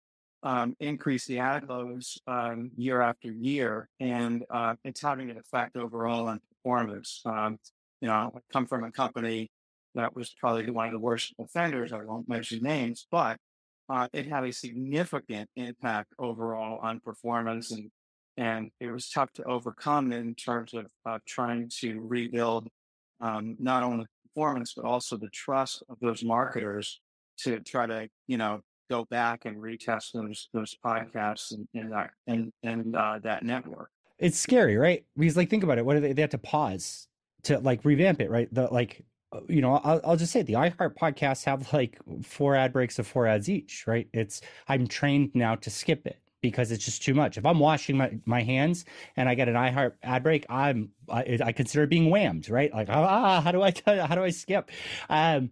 um, 0.43 0.75
increase 0.79 1.25
the 1.25 1.39
ad 1.39 1.67
loads 1.67 2.21
um, 2.27 2.69
year 2.77 3.01
after 3.01 3.31
year, 3.31 3.89
and 3.99 4.45
uh, 4.51 4.75
it's 4.83 5.01
having 5.01 5.31
an 5.31 5.37
effect 5.37 5.75
overall 5.75 6.27
on 6.27 6.39
performance. 6.49 7.21
Um, 7.25 7.57
you 7.99 8.07
know, 8.07 8.31
I 8.35 8.39
come 8.53 8.67
from 8.67 8.83
a 8.83 8.91
company 8.91 9.49
that 9.95 10.15
was 10.15 10.33
probably 10.39 10.69
one 10.69 10.87
of 10.87 10.93
the 10.93 10.99
worst 10.99 11.33
offenders. 11.39 11.91
I 11.91 12.03
won't 12.03 12.29
mention 12.29 12.61
names, 12.61 13.07
but 13.11 13.37
uh, 13.89 14.07
it 14.13 14.27
had 14.27 14.43
a 14.43 14.53
significant 14.53 15.49
impact 15.55 16.13
overall 16.17 16.79
on 16.81 16.99
performance 16.99 17.71
and 17.71 17.89
and 18.37 18.71
it 18.79 18.89
was 18.89 19.09
tough 19.09 19.29
to 19.33 19.43
overcome 19.43 20.13
in 20.13 20.33
terms 20.35 20.73
of 20.73 20.85
uh, 21.05 21.19
trying 21.27 21.69
to 21.81 21.99
rebuild 21.99 22.69
um, 23.19 23.57
not 23.59 23.83
only 23.83 24.05
performance 24.23 24.73
but 24.73 24.85
also 24.85 25.17
the 25.17 25.29
trust 25.29 25.83
of 25.89 25.97
those 25.99 26.23
marketers 26.23 27.00
to 27.43 27.59
try 27.59 27.85
to 27.85 28.09
you 28.27 28.37
know 28.37 28.61
go 28.89 29.05
back 29.05 29.45
and 29.45 29.57
retest 29.57 30.11
those 30.13 30.49
those 30.53 30.75
podcasts 30.85 31.51
and, 31.53 31.67
and 31.73 31.91
that 31.91 32.11
and 32.27 32.51
and 32.63 32.95
uh, 32.95 33.19
that 33.23 33.43
network. 33.43 33.89
It's 34.19 34.37
scary, 34.37 34.77
right? 34.77 35.03
Because 35.17 35.37
like 35.37 35.49
think 35.49 35.63
about 35.63 35.77
it. 35.77 35.85
What 35.85 35.95
do 35.95 35.99
they? 35.99 36.13
They 36.13 36.21
have 36.21 36.31
to 36.31 36.37
pause 36.37 37.07
to 37.43 37.59
like 37.59 37.83
revamp 37.83 38.21
it, 38.21 38.29
right? 38.29 38.53
The 38.53 38.67
like 38.71 39.03
you 39.47 39.61
know, 39.61 39.75
I'll, 39.75 40.01
I'll 40.03 40.17
just 40.17 40.33
say 40.33 40.41
the 40.41 40.53
iHeart 40.53 40.95
podcasts 40.95 41.45
have 41.45 41.71
like 41.73 41.97
four 42.23 42.55
ad 42.55 42.73
breaks 42.73 42.99
of 42.99 43.07
four 43.07 43.27
ads 43.27 43.49
each, 43.49 43.85
right? 43.87 44.07
It's 44.13 44.41
I'm 44.67 44.87
trained 44.87 45.31
now 45.33 45.55
to 45.55 45.69
skip 45.69 46.05
it 46.05 46.19
because 46.41 46.71
it's 46.71 46.83
just 46.83 47.03
too 47.03 47.13
much. 47.13 47.37
If 47.37 47.45
I'm 47.45 47.59
washing 47.59 47.97
my, 47.97 48.17
my 48.25 48.41
hands 48.41 48.85
and 49.15 49.29
I 49.29 49.35
get 49.35 49.47
an 49.47 49.55
iHeart 49.55 49.93
ad 50.03 50.23
break, 50.23 50.45
I'm 50.49 50.89
I, 51.09 51.39
I 51.43 51.51
consider 51.53 51.87
being 51.87 52.09
whammed, 52.09 52.49
right? 52.49 52.73
Like 52.73 52.89
ah, 52.89 53.41
how 53.41 53.51
do 53.51 53.61
I 53.61 53.73
how 53.85 54.15
do 54.15 54.23
I 54.23 54.31
skip? 54.31 54.69
Um, 55.09 55.51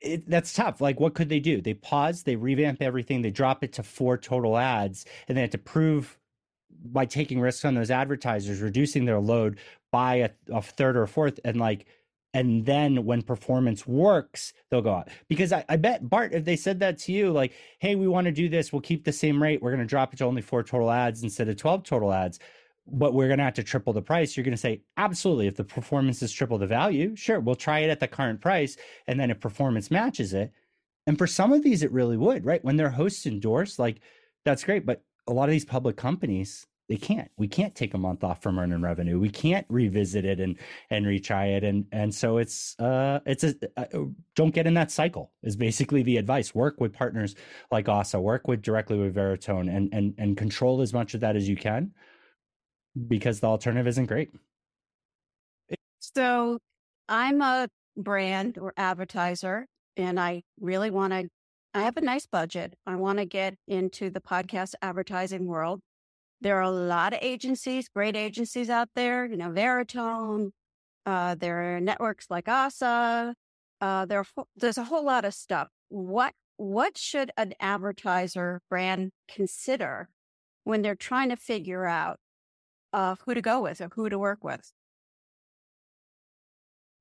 it, 0.00 0.28
that's 0.28 0.52
tough. 0.52 0.80
Like, 0.80 1.00
what 1.00 1.14
could 1.14 1.28
they 1.28 1.40
do? 1.40 1.60
They 1.60 1.74
pause, 1.74 2.22
they 2.22 2.36
revamp 2.36 2.82
everything, 2.82 3.22
they 3.22 3.30
drop 3.30 3.62
it 3.64 3.72
to 3.74 3.82
four 3.82 4.16
total 4.16 4.56
ads, 4.56 5.04
and 5.28 5.36
they 5.36 5.42
have 5.42 5.50
to 5.50 5.58
prove 5.58 6.18
by 6.84 7.04
taking 7.04 7.40
risks 7.40 7.64
on 7.64 7.74
those 7.74 7.90
advertisers, 7.90 8.60
reducing 8.60 9.04
their 9.04 9.20
load 9.20 9.58
by 9.92 10.16
a, 10.16 10.30
a 10.52 10.62
third 10.62 10.96
or 10.96 11.02
a 11.02 11.08
fourth, 11.08 11.38
and 11.44 11.58
like 11.58 11.86
and 12.32 12.64
then 12.64 13.04
when 13.04 13.22
performance 13.22 13.86
works 13.86 14.52
they'll 14.70 14.82
go 14.82 14.94
out 14.94 15.08
because 15.28 15.52
I, 15.52 15.64
I, 15.68 15.76
bet 15.76 16.08
bart 16.08 16.32
if 16.32 16.44
they 16.44 16.56
said 16.56 16.80
that 16.80 16.98
to 16.98 17.12
you 17.12 17.32
like 17.32 17.52
hey 17.80 17.96
we 17.96 18.06
want 18.06 18.26
to 18.26 18.32
do 18.32 18.48
this 18.48 18.72
we'll 18.72 18.82
keep 18.82 19.04
the 19.04 19.12
same 19.12 19.42
rate 19.42 19.60
we're 19.60 19.70
going 19.70 19.80
to 19.80 19.86
drop 19.86 20.12
it 20.12 20.18
to 20.18 20.24
only 20.24 20.42
four 20.42 20.62
total 20.62 20.90
ads 20.90 21.22
instead 21.22 21.48
of 21.48 21.56
12 21.56 21.82
total 21.82 22.12
ads 22.12 22.38
but 22.92 23.14
we're 23.14 23.28
going 23.28 23.38
to 23.38 23.44
have 23.44 23.54
to 23.54 23.62
triple 23.62 23.92
the 23.92 24.02
price 24.02 24.36
you're 24.36 24.44
going 24.44 24.52
to 24.52 24.56
say 24.56 24.82
absolutely 24.96 25.46
if 25.46 25.56
the 25.56 25.64
performance 25.64 26.22
is 26.22 26.32
triple 26.32 26.58
the 26.58 26.66
value 26.66 27.14
sure 27.16 27.40
we'll 27.40 27.54
try 27.54 27.80
it 27.80 27.90
at 27.90 28.00
the 28.00 28.08
current 28.08 28.40
price 28.40 28.76
and 29.06 29.18
then 29.18 29.30
if 29.30 29.40
performance 29.40 29.90
matches 29.90 30.32
it. 30.34 30.52
And 31.06 31.18
for 31.18 31.26
some 31.26 31.52
of 31.52 31.62
these 31.62 31.82
it 31.82 31.92
really 31.92 32.16
would 32.16 32.44
right? 32.44 32.64
When 32.64 32.76
their 32.76 32.90
hosts 32.90 33.26
endorse 33.26 33.78
like 33.78 34.00
that's 34.44 34.64
great 34.64 34.86
but 34.86 35.02
a 35.26 35.32
lot 35.32 35.48
of 35.48 35.52
these 35.52 35.64
public 35.64 35.96
companies 35.96 36.66
they 36.88 36.96
can't. 36.96 37.30
We 37.36 37.46
can't 37.46 37.72
take 37.72 37.94
a 37.94 37.98
month 37.98 38.24
off 38.24 38.42
from 38.42 38.58
earning 38.58 38.82
revenue. 38.82 39.20
We 39.20 39.28
can't 39.28 39.64
revisit 39.68 40.24
it 40.24 40.40
and 40.40 40.58
and 40.90 41.06
retry 41.06 41.56
it 41.56 41.62
and 41.62 41.86
and 41.92 42.12
so 42.12 42.38
it's 42.38 42.78
uh 42.80 43.20
it's 43.26 43.44
a 43.44 43.54
uh, 43.76 44.06
don't 44.34 44.52
get 44.52 44.66
in 44.66 44.74
that 44.74 44.90
cycle 44.90 45.30
is 45.44 45.54
basically 45.54 46.02
the 46.02 46.16
advice. 46.16 46.52
Work 46.52 46.80
with 46.80 46.92
partners 46.92 47.36
like 47.70 47.88
Ossa 47.88 48.20
work 48.20 48.48
with 48.48 48.60
directly 48.60 48.98
with 48.98 49.14
veritone 49.14 49.74
and 49.74 49.88
and 49.94 50.14
and 50.18 50.36
control 50.36 50.80
as 50.80 50.92
much 50.92 51.14
of 51.14 51.20
that 51.20 51.36
as 51.36 51.48
you 51.48 51.56
can 51.56 51.92
because 53.08 53.40
the 53.40 53.46
alternative 53.46 53.86
isn't 53.86 54.06
great 54.06 54.30
so 55.98 56.58
i'm 57.08 57.40
a 57.40 57.68
brand 57.96 58.58
or 58.58 58.72
advertiser 58.76 59.66
and 59.96 60.18
i 60.18 60.42
really 60.60 60.90
want 60.90 61.12
to 61.12 61.28
i 61.74 61.82
have 61.82 61.96
a 61.96 62.00
nice 62.00 62.26
budget 62.26 62.74
i 62.86 62.96
want 62.96 63.18
to 63.18 63.24
get 63.24 63.54
into 63.68 64.10
the 64.10 64.20
podcast 64.20 64.74
advertising 64.82 65.46
world 65.46 65.80
there 66.40 66.56
are 66.56 66.62
a 66.62 66.70
lot 66.70 67.12
of 67.12 67.18
agencies, 67.22 67.88
great 67.88 68.16
agencies 68.16 68.70
out 68.70 68.88
there, 68.94 69.26
you 69.26 69.36
know, 69.36 69.50
Veritone, 69.50 70.50
uh, 71.04 71.34
there 71.34 71.76
are 71.76 71.80
networks 71.80 72.26
like 72.30 72.48
Ossa. 72.48 73.34
Uh, 73.80 74.06
there 74.06 74.20
are, 74.20 74.44
there's 74.56 74.78
a 74.78 74.84
whole 74.84 75.04
lot 75.04 75.24
of 75.24 75.34
stuff. 75.34 75.68
What, 75.88 76.32
what 76.56 76.96
should 76.96 77.30
an 77.36 77.54
advertiser 77.60 78.60
brand 78.70 79.10
consider 79.28 80.08
when 80.64 80.82
they're 80.82 80.94
trying 80.94 81.30
to 81.30 81.36
figure 81.36 81.86
out 81.86 82.18
uh, 82.92 83.16
who 83.24 83.34
to 83.34 83.42
go 83.42 83.62
with 83.62 83.80
or 83.80 83.88
who 83.94 84.08
to 84.08 84.18
work 84.18 84.42
with? 84.44 84.72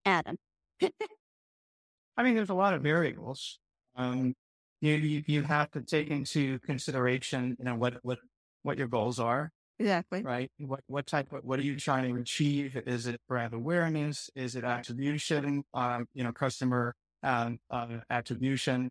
Adam. 0.06 0.38
I 0.82 2.23
mean, 2.23 2.36
there's 2.36 2.49
a 2.49 2.54
lot 2.54 2.73
of 2.73 2.82
variables. 2.82 3.60
Um, 3.95 4.36
you, 4.82 4.93
you, 4.93 5.23
you 5.25 5.43
have 5.43 5.71
to 5.71 5.82
take 5.82 6.10
into 6.10 6.60
consideration, 6.60 7.56
you 7.60 7.65
know, 7.65 7.75
what, 7.75 7.97
what 8.02 8.19
what 8.63 8.78
your 8.78 8.88
goals 8.88 9.19
are. 9.19 9.52
Exactly. 9.80 10.21
Right. 10.21 10.52
What 10.58 10.82
what 10.88 11.08
type 11.08 11.32
of 11.32 11.43
what 11.43 11.60
are 11.60 11.63
you 11.63 11.78
trying 11.78 12.13
to 12.13 12.19
achieve? 12.19 12.75
Is 12.86 13.08
it 13.08 13.21
brand 13.30 13.54
awareness? 13.54 14.30
Is 14.36 14.56
it 14.56 14.65
attribution? 14.65 15.63
Um, 15.73 16.06
you 16.13 16.23
know, 16.23 16.34
customer 16.34 16.93
um, 17.23 17.60
uh, 17.71 17.99
attribution. 18.10 18.89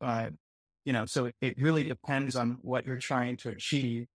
Uh, 0.00 0.30
you 0.86 0.94
know, 0.94 1.04
so 1.04 1.26
it, 1.26 1.34
it 1.42 1.60
really 1.60 1.84
depends 1.84 2.36
on 2.36 2.58
what 2.62 2.86
you're 2.86 2.96
trying 2.96 3.36
to 3.38 3.50
achieve. 3.50 4.06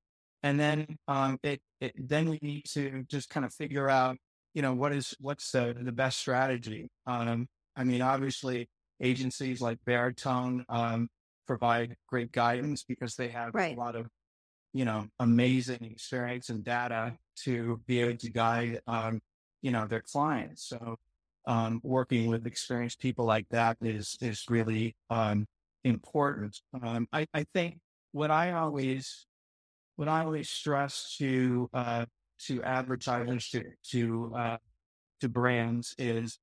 And 0.45 0.59
then 0.59 0.85
um, 1.07 1.39
it, 1.43 1.59
it 1.81 1.93
then 1.97 2.29
we 2.29 2.39
need 2.41 2.65
to 2.73 3.03
just 3.09 3.29
kind 3.29 3.45
of 3.45 3.53
figure 3.53 3.89
out, 3.89 4.15
you 4.53 4.61
know, 4.61 4.73
what 4.73 4.93
is 4.93 5.13
what's 5.19 5.51
the 5.51 5.75
the 5.77 5.91
best 5.91 6.17
strategy. 6.19 6.87
Um, 7.05 7.47
I 7.75 7.83
mean, 7.83 8.01
obviously, 8.01 8.69
agencies 9.01 9.59
like 9.59 9.79
Veritone 9.85 10.63
um, 10.69 11.09
provide 11.47 11.95
great 12.07 12.31
guidance 12.31 12.83
because 12.83 13.15
they 13.15 13.29
have 13.29 13.53
right. 13.53 13.75
a 13.75 13.79
lot 13.79 13.95
of 13.95 14.07
you 14.75 14.83
know, 14.83 15.07
amazing 15.19 15.79
experience 15.89 16.49
and 16.49 16.61
data 16.61 17.13
to 17.43 17.79
be 17.87 18.01
able 18.01 18.17
to 18.17 18.29
guide, 18.29 18.81
um, 18.87 19.21
you 19.61 19.71
know, 19.71 19.87
their 19.87 20.01
clients. 20.01 20.67
So, 20.67 20.97
um, 21.47 21.79
working 21.81 22.27
with 22.27 22.45
experienced 22.45 22.99
people 22.99 23.23
like 23.23 23.47
that 23.51 23.77
is, 23.81 24.17
is 24.19 24.43
really, 24.49 24.93
um, 25.09 25.45
important. 25.85 26.59
Um, 26.83 27.07
I, 27.13 27.25
I 27.33 27.45
think 27.53 27.79
what 28.11 28.31
I 28.31 28.51
always, 28.51 29.25
what 29.95 30.07
I 30.07 30.23
always 30.23 30.49
stress 30.49 31.15
to, 31.17 31.69
uh, 31.73 32.05
to 32.47 32.63
advertisers, 32.63 33.49
to, 33.49 33.63
to, 33.91 34.33
uh, 34.35 34.57
to 35.21 35.29
brands 35.29 35.95
is, 35.97 36.39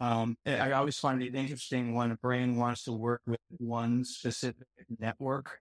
um, 0.00 0.36
I 0.46 0.72
always 0.72 0.98
find 0.98 1.22
it 1.22 1.34
interesting 1.34 1.94
when 1.94 2.10
a 2.10 2.16
brand 2.16 2.58
wants 2.58 2.84
to 2.84 2.92
work 2.92 3.22
with 3.26 3.40
one 3.56 4.04
specific 4.04 4.66
network 4.98 5.60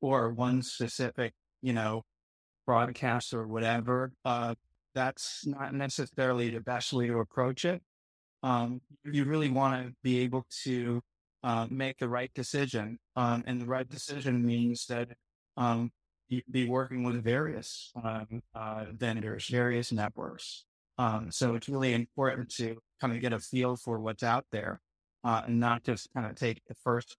or 0.00 0.30
one 0.30 0.62
specific 0.62 1.32
you 1.64 1.72
know, 1.72 2.02
broadcast 2.66 3.32
or 3.32 3.48
whatever, 3.48 4.12
uh, 4.26 4.54
that's 4.94 5.46
not 5.46 5.72
necessarily 5.72 6.50
the 6.50 6.60
best 6.60 6.92
way 6.92 7.06
to 7.06 7.18
approach 7.18 7.64
it. 7.64 7.82
Um, 8.42 8.82
you 9.02 9.24
really 9.24 9.48
want 9.48 9.86
to 9.86 9.94
be 10.02 10.20
able 10.20 10.44
to 10.64 11.00
uh, 11.42 11.66
make 11.70 11.96
the 11.98 12.08
right 12.08 12.30
decision. 12.34 12.98
Um, 13.16 13.44
and 13.46 13.62
the 13.62 13.66
right 13.66 13.88
decision 13.88 14.44
means 14.44 14.84
that 14.88 15.08
um, 15.56 15.90
you 16.28 16.42
be 16.50 16.68
working 16.68 17.02
with 17.04 17.22
various 17.22 17.92
um, 18.02 18.42
uh, 18.54 18.86
vendors, 18.92 19.48
various 19.48 19.92
networks. 19.92 20.64
Um, 20.98 21.30
so 21.30 21.54
it's 21.54 21.68
really 21.68 21.92
important 21.92 22.54
to 22.56 22.76
kind 23.00 23.14
of 23.14 23.20
get 23.20 23.32
a 23.32 23.40
feel 23.40 23.76
for 23.76 23.98
what's 23.98 24.22
out 24.22 24.46
there 24.52 24.80
uh, 25.24 25.42
and 25.46 25.58
not 25.58 25.82
just 25.82 26.08
kind 26.14 26.26
of 26.26 26.36
take 26.36 26.62
the 26.68 26.74
first 26.84 27.16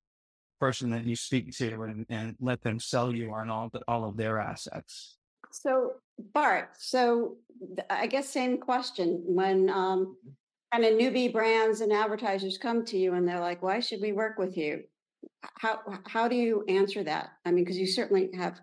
person 0.59 0.89
that 0.91 1.03
you 1.03 1.15
speak 1.15 1.55
to 1.57 1.83
and, 1.83 2.05
and 2.09 2.35
let 2.39 2.61
them 2.61 2.79
sell 2.79 3.13
you 3.13 3.33
on 3.33 3.49
all 3.49 3.69
the, 3.73 3.81
all 3.87 4.05
of 4.05 4.15
their 4.15 4.39
assets. 4.39 5.17
So 5.51 5.93
Bart, 6.33 6.69
so 6.77 7.37
I 7.89 8.07
guess 8.07 8.29
same 8.29 8.57
question 8.57 9.21
when 9.25 9.69
um, 9.69 10.17
kind 10.71 10.85
of 10.85 10.93
newbie 10.93 11.31
brands 11.31 11.81
and 11.81 11.91
advertisers 11.91 12.57
come 12.57 12.85
to 12.85 12.97
you 12.97 13.13
and 13.13 13.27
they're 13.27 13.39
like, 13.39 13.61
"Why 13.61 13.79
should 13.79 14.01
we 14.01 14.11
work 14.11 14.37
with 14.37 14.57
you?" 14.57 14.83
How 15.59 15.79
how 16.05 16.27
do 16.27 16.35
you 16.35 16.63
answer 16.67 17.03
that? 17.03 17.29
I 17.45 17.51
mean, 17.51 17.63
because 17.63 17.77
you 17.77 17.87
certainly 17.87 18.29
have 18.35 18.59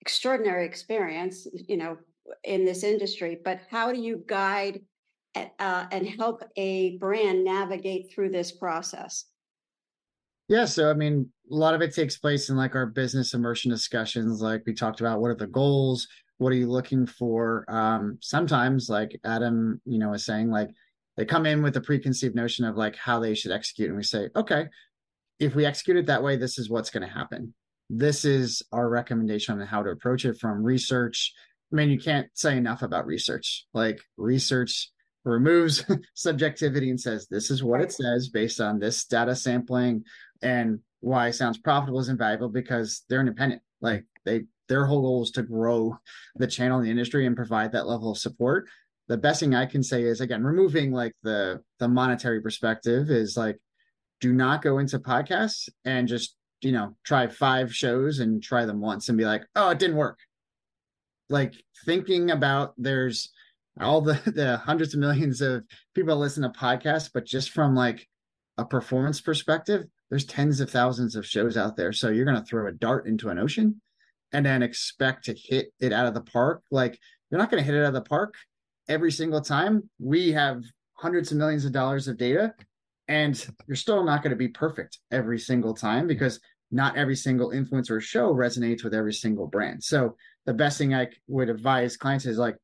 extraordinary 0.00 0.66
experience, 0.66 1.46
you 1.68 1.76
know, 1.76 1.96
in 2.44 2.64
this 2.64 2.82
industry. 2.82 3.38
But 3.42 3.60
how 3.70 3.92
do 3.92 4.00
you 4.00 4.24
guide 4.26 4.80
uh, 5.34 5.86
and 5.90 6.06
help 6.06 6.42
a 6.56 6.96
brand 6.98 7.44
navigate 7.44 8.12
through 8.12 8.30
this 8.30 8.52
process? 8.52 9.24
Yeah, 10.48 10.64
so 10.64 10.90
I 10.90 10.94
mean, 10.94 11.30
a 11.50 11.54
lot 11.54 11.74
of 11.74 11.82
it 11.82 11.94
takes 11.94 12.16
place 12.16 12.48
in 12.48 12.56
like 12.56 12.74
our 12.74 12.86
business 12.86 13.34
immersion 13.34 13.70
discussions. 13.70 14.40
Like 14.40 14.62
we 14.66 14.72
talked 14.72 15.00
about, 15.00 15.20
what 15.20 15.30
are 15.30 15.36
the 15.36 15.46
goals? 15.46 16.08
What 16.38 16.52
are 16.52 16.56
you 16.56 16.70
looking 16.70 17.04
for? 17.04 17.66
Um, 17.68 18.16
sometimes, 18.20 18.88
like 18.88 19.20
Adam, 19.24 19.80
you 19.84 19.98
know, 19.98 20.10
was 20.10 20.24
saying, 20.24 20.50
like 20.50 20.70
they 21.16 21.24
come 21.24 21.44
in 21.44 21.62
with 21.62 21.76
a 21.76 21.80
preconceived 21.80 22.34
notion 22.34 22.64
of 22.64 22.76
like 22.76 22.96
how 22.96 23.18
they 23.20 23.34
should 23.34 23.50
execute, 23.52 23.88
and 23.88 23.96
we 23.96 24.04
say, 24.04 24.28
okay, 24.36 24.68
if 25.38 25.54
we 25.54 25.66
execute 25.66 25.96
it 25.96 26.06
that 26.06 26.22
way, 26.22 26.36
this 26.36 26.58
is 26.58 26.70
what's 26.70 26.90
going 26.90 27.06
to 27.06 27.12
happen. 27.12 27.52
This 27.90 28.24
is 28.24 28.62
our 28.72 28.88
recommendation 28.88 29.60
on 29.60 29.66
how 29.66 29.82
to 29.82 29.90
approach 29.90 30.24
it 30.24 30.38
from 30.38 30.62
research. 30.62 31.32
I 31.72 31.76
mean, 31.76 31.90
you 31.90 31.98
can't 31.98 32.28
say 32.34 32.56
enough 32.56 32.82
about 32.82 33.06
research. 33.06 33.66
Like 33.72 34.00
research 34.16 34.90
removes 35.24 35.84
subjectivity 36.14 36.90
and 36.90 37.00
says 37.00 37.26
this 37.28 37.50
is 37.50 37.62
what 37.62 37.80
it 37.80 37.92
says 37.92 38.28
based 38.28 38.60
on 38.60 38.78
this 38.78 39.04
data 39.04 39.34
sampling 39.34 40.04
and 40.42 40.80
why 41.00 41.30
sounds 41.30 41.58
profitable 41.58 42.00
is 42.00 42.08
invaluable 42.08 42.48
because 42.48 43.04
they're 43.08 43.20
independent 43.20 43.62
like 43.80 44.04
they 44.24 44.42
their 44.68 44.84
whole 44.84 45.00
goal 45.00 45.22
is 45.22 45.30
to 45.30 45.42
grow 45.42 45.96
the 46.36 46.46
channel 46.46 46.78
in 46.78 46.84
the 46.84 46.90
industry 46.90 47.26
and 47.26 47.36
provide 47.36 47.72
that 47.72 47.86
level 47.86 48.10
of 48.10 48.18
support 48.18 48.68
the 49.08 49.16
best 49.16 49.40
thing 49.40 49.54
i 49.54 49.66
can 49.66 49.82
say 49.82 50.02
is 50.02 50.20
again 50.20 50.42
removing 50.42 50.92
like 50.92 51.12
the 51.22 51.60
the 51.78 51.88
monetary 51.88 52.40
perspective 52.40 53.10
is 53.10 53.36
like 53.36 53.58
do 54.20 54.32
not 54.32 54.62
go 54.62 54.78
into 54.78 54.98
podcasts 54.98 55.68
and 55.84 56.08
just 56.08 56.34
you 56.60 56.72
know 56.72 56.94
try 57.04 57.26
five 57.26 57.74
shows 57.74 58.18
and 58.18 58.42
try 58.42 58.64
them 58.64 58.80
once 58.80 59.08
and 59.08 59.18
be 59.18 59.24
like 59.24 59.42
oh 59.56 59.70
it 59.70 59.78
didn't 59.78 59.96
work. 59.96 60.18
Like 61.28 61.54
thinking 61.84 62.30
about 62.30 62.74
there's 62.76 63.30
all 63.80 64.00
the 64.00 64.20
the 64.34 64.56
hundreds 64.58 64.94
of 64.94 65.00
millions 65.00 65.40
of 65.40 65.64
people 65.94 66.16
listen 66.16 66.42
to 66.42 66.48
podcasts 66.50 67.10
but 67.12 67.24
just 67.24 67.50
from 67.50 67.74
like 67.74 68.06
a 68.56 68.64
performance 68.64 69.20
perspective 69.20 69.84
there's 70.10 70.24
tens 70.24 70.60
of 70.60 70.70
thousands 70.70 71.16
of 71.16 71.26
shows 71.26 71.56
out 71.56 71.76
there. 71.76 71.92
So 71.92 72.08
you're 72.08 72.24
going 72.24 72.40
to 72.40 72.44
throw 72.44 72.66
a 72.66 72.72
dart 72.72 73.06
into 73.06 73.28
an 73.28 73.38
ocean 73.38 73.80
and 74.32 74.44
then 74.44 74.62
expect 74.62 75.24
to 75.26 75.34
hit 75.34 75.72
it 75.80 75.92
out 75.92 76.06
of 76.06 76.14
the 76.14 76.22
park. 76.22 76.62
Like 76.70 76.98
you're 77.30 77.38
not 77.38 77.50
going 77.50 77.62
to 77.62 77.66
hit 77.66 77.74
it 77.74 77.82
out 77.82 77.88
of 77.88 77.94
the 77.94 78.08
park 78.08 78.34
every 78.88 79.12
single 79.12 79.40
time. 79.40 79.88
We 79.98 80.32
have 80.32 80.62
hundreds 80.94 81.30
of 81.30 81.38
millions 81.38 81.64
of 81.64 81.72
dollars 81.72 82.08
of 82.08 82.16
data, 82.16 82.54
and 83.08 83.46
you're 83.66 83.76
still 83.76 84.04
not 84.04 84.22
going 84.22 84.30
to 84.30 84.36
be 84.36 84.48
perfect 84.48 84.98
every 85.10 85.38
single 85.38 85.74
time 85.74 86.06
because 86.06 86.40
not 86.70 86.96
every 86.96 87.16
single 87.16 87.50
influencer 87.50 88.00
show 88.00 88.32
resonates 88.32 88.84
with 88.84 88.94
every 88.94 89.14
single 89.14 89.46
brand. 89.46 89.82
So 89.82 90.16
the 90.44 90.52
best 90.54 90.78
thing 90.78 90.94
I 90.94 91.08
would 91.26 91.48
advise 91.48 91.96
clients 91.96 92.26
is 92.26 92.38
like, 92.38 92.56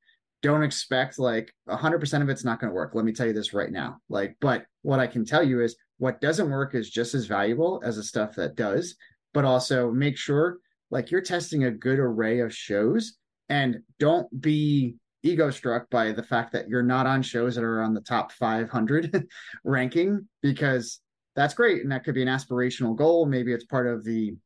don't 0.43 0.63
expect 0.63 1.19
like 1.19 1.51
100% 1.69 2.23
of 2.23 2.29
it's 2.29 2.45
not 2.45 2.61
going 2.61 2.71
to 2.71 2.75
work. 2.75 2.95
Let 2.95 3.07
me 3.07 3.13
tell 3.13 3.27
you 3.27 3.33
this 3.33 3.55
right 3.55 3.73
now. 3.73 3.97
Like, 4.11 4.37
but 4.43 4.67
what 4.83 5.01
I 5.01 5.07
can 5.07 5.25
tell 5.25 5.43
you 5.43 5.63
is 5.63 5.75
what 5.97 6.21
doesn't 6.21 6.51
work 6.51 6.75
is 6.75 6.91
just 6.91 7.15
as 7.15 7.25
valuable 7.25 7.81
as 7.83 7.97
the 7.97 8.03
stuff 8.03 8.35
that 8.37 8.57
does, 8.57 8.95
but 9.33 9.47
also 9.47 9.91
make 9.91 10.19
sure 10.19 10.59
like 10.91 11.11
you're 11.11 11.23
testing 11.23 11.65
a 11.65 11.71
good 11.71 11.99
array 11.99 12.41
of 12.41 12.55
shows 12.55 13.15
and 13.49 13.79
don't 13.99 14.29
be 14.41 14.97
ego 15.25 15.51
struck 15.51 15.89
by 15.91 16.13
the 16.13 16.23
fact 16.23 16.53
that 16.53 16.69
you're 16.69 16.83
not 16.83 17.07
on 17.07 17.23
shows 17.23 17.55
that 17.55 17.65
are 17.65 17.83
on 17.83 17.95
the 17.95 18.01
top 18.01 18.31
500 18.33 19.27
ranking 19.65 20.29
because 20.43 21.01
that's 21.35 21.55
great 21.55 21.83
and 21.83 21.91
that 21.91 22.05
could 22.05 22.15
be 22.15 22.23
an 22.23 22.29
aspirational 22.29 22.95
goal. 22.95 23.27
Maybe 23.27 23.53
it's 23.53 23.65
part 23.65 23.87
of 23.87 24.05
the 24.05 24.37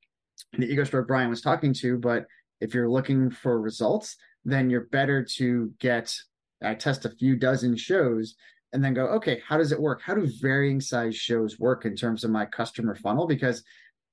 the 0.52 0.66
ego 0.66 0.84
struck 0.84 1.08
Bryan 1.08 1.30
was 1.30 1.42
talking 1.42 1.74
to 1.74 1.98
but 1.98 2.24
if 2.60 2.72
you're 2.72 2.88
looking 2.88 3.28
for 3.28 3.60
results 3.60 4.16
then 4.44 4.70
you're 4.70 4.86
better 4.86 5.24
to 5.24 5.72
get 5.80 6.14
i 6.62 6.74
test 6.74 7.04
a 7.04 7.10
few 7.10 7.34
dozen 7.34 7.76
shows 7.76 8.36
and 8.72 8.82
then 8.82 8.94
go 8.94 9.06
okay 9.06 9.42
how 9.46 9.58
does 9.58 9.72
it 9.72 9.80
work? 9.80 10.00
How 10.00 10.14
do 10.14 10.30
varying 10.40 10.80
size 10.80 11.16
shows 11.16 11.58
work 11.58 11.86
in 11.86 11.96
terms 11.96 12.22
of 12.22 12.30
my 12.30 12.46
customer 12.46 12.94
funnel? 12.94 13.26
Because 13.26 13.64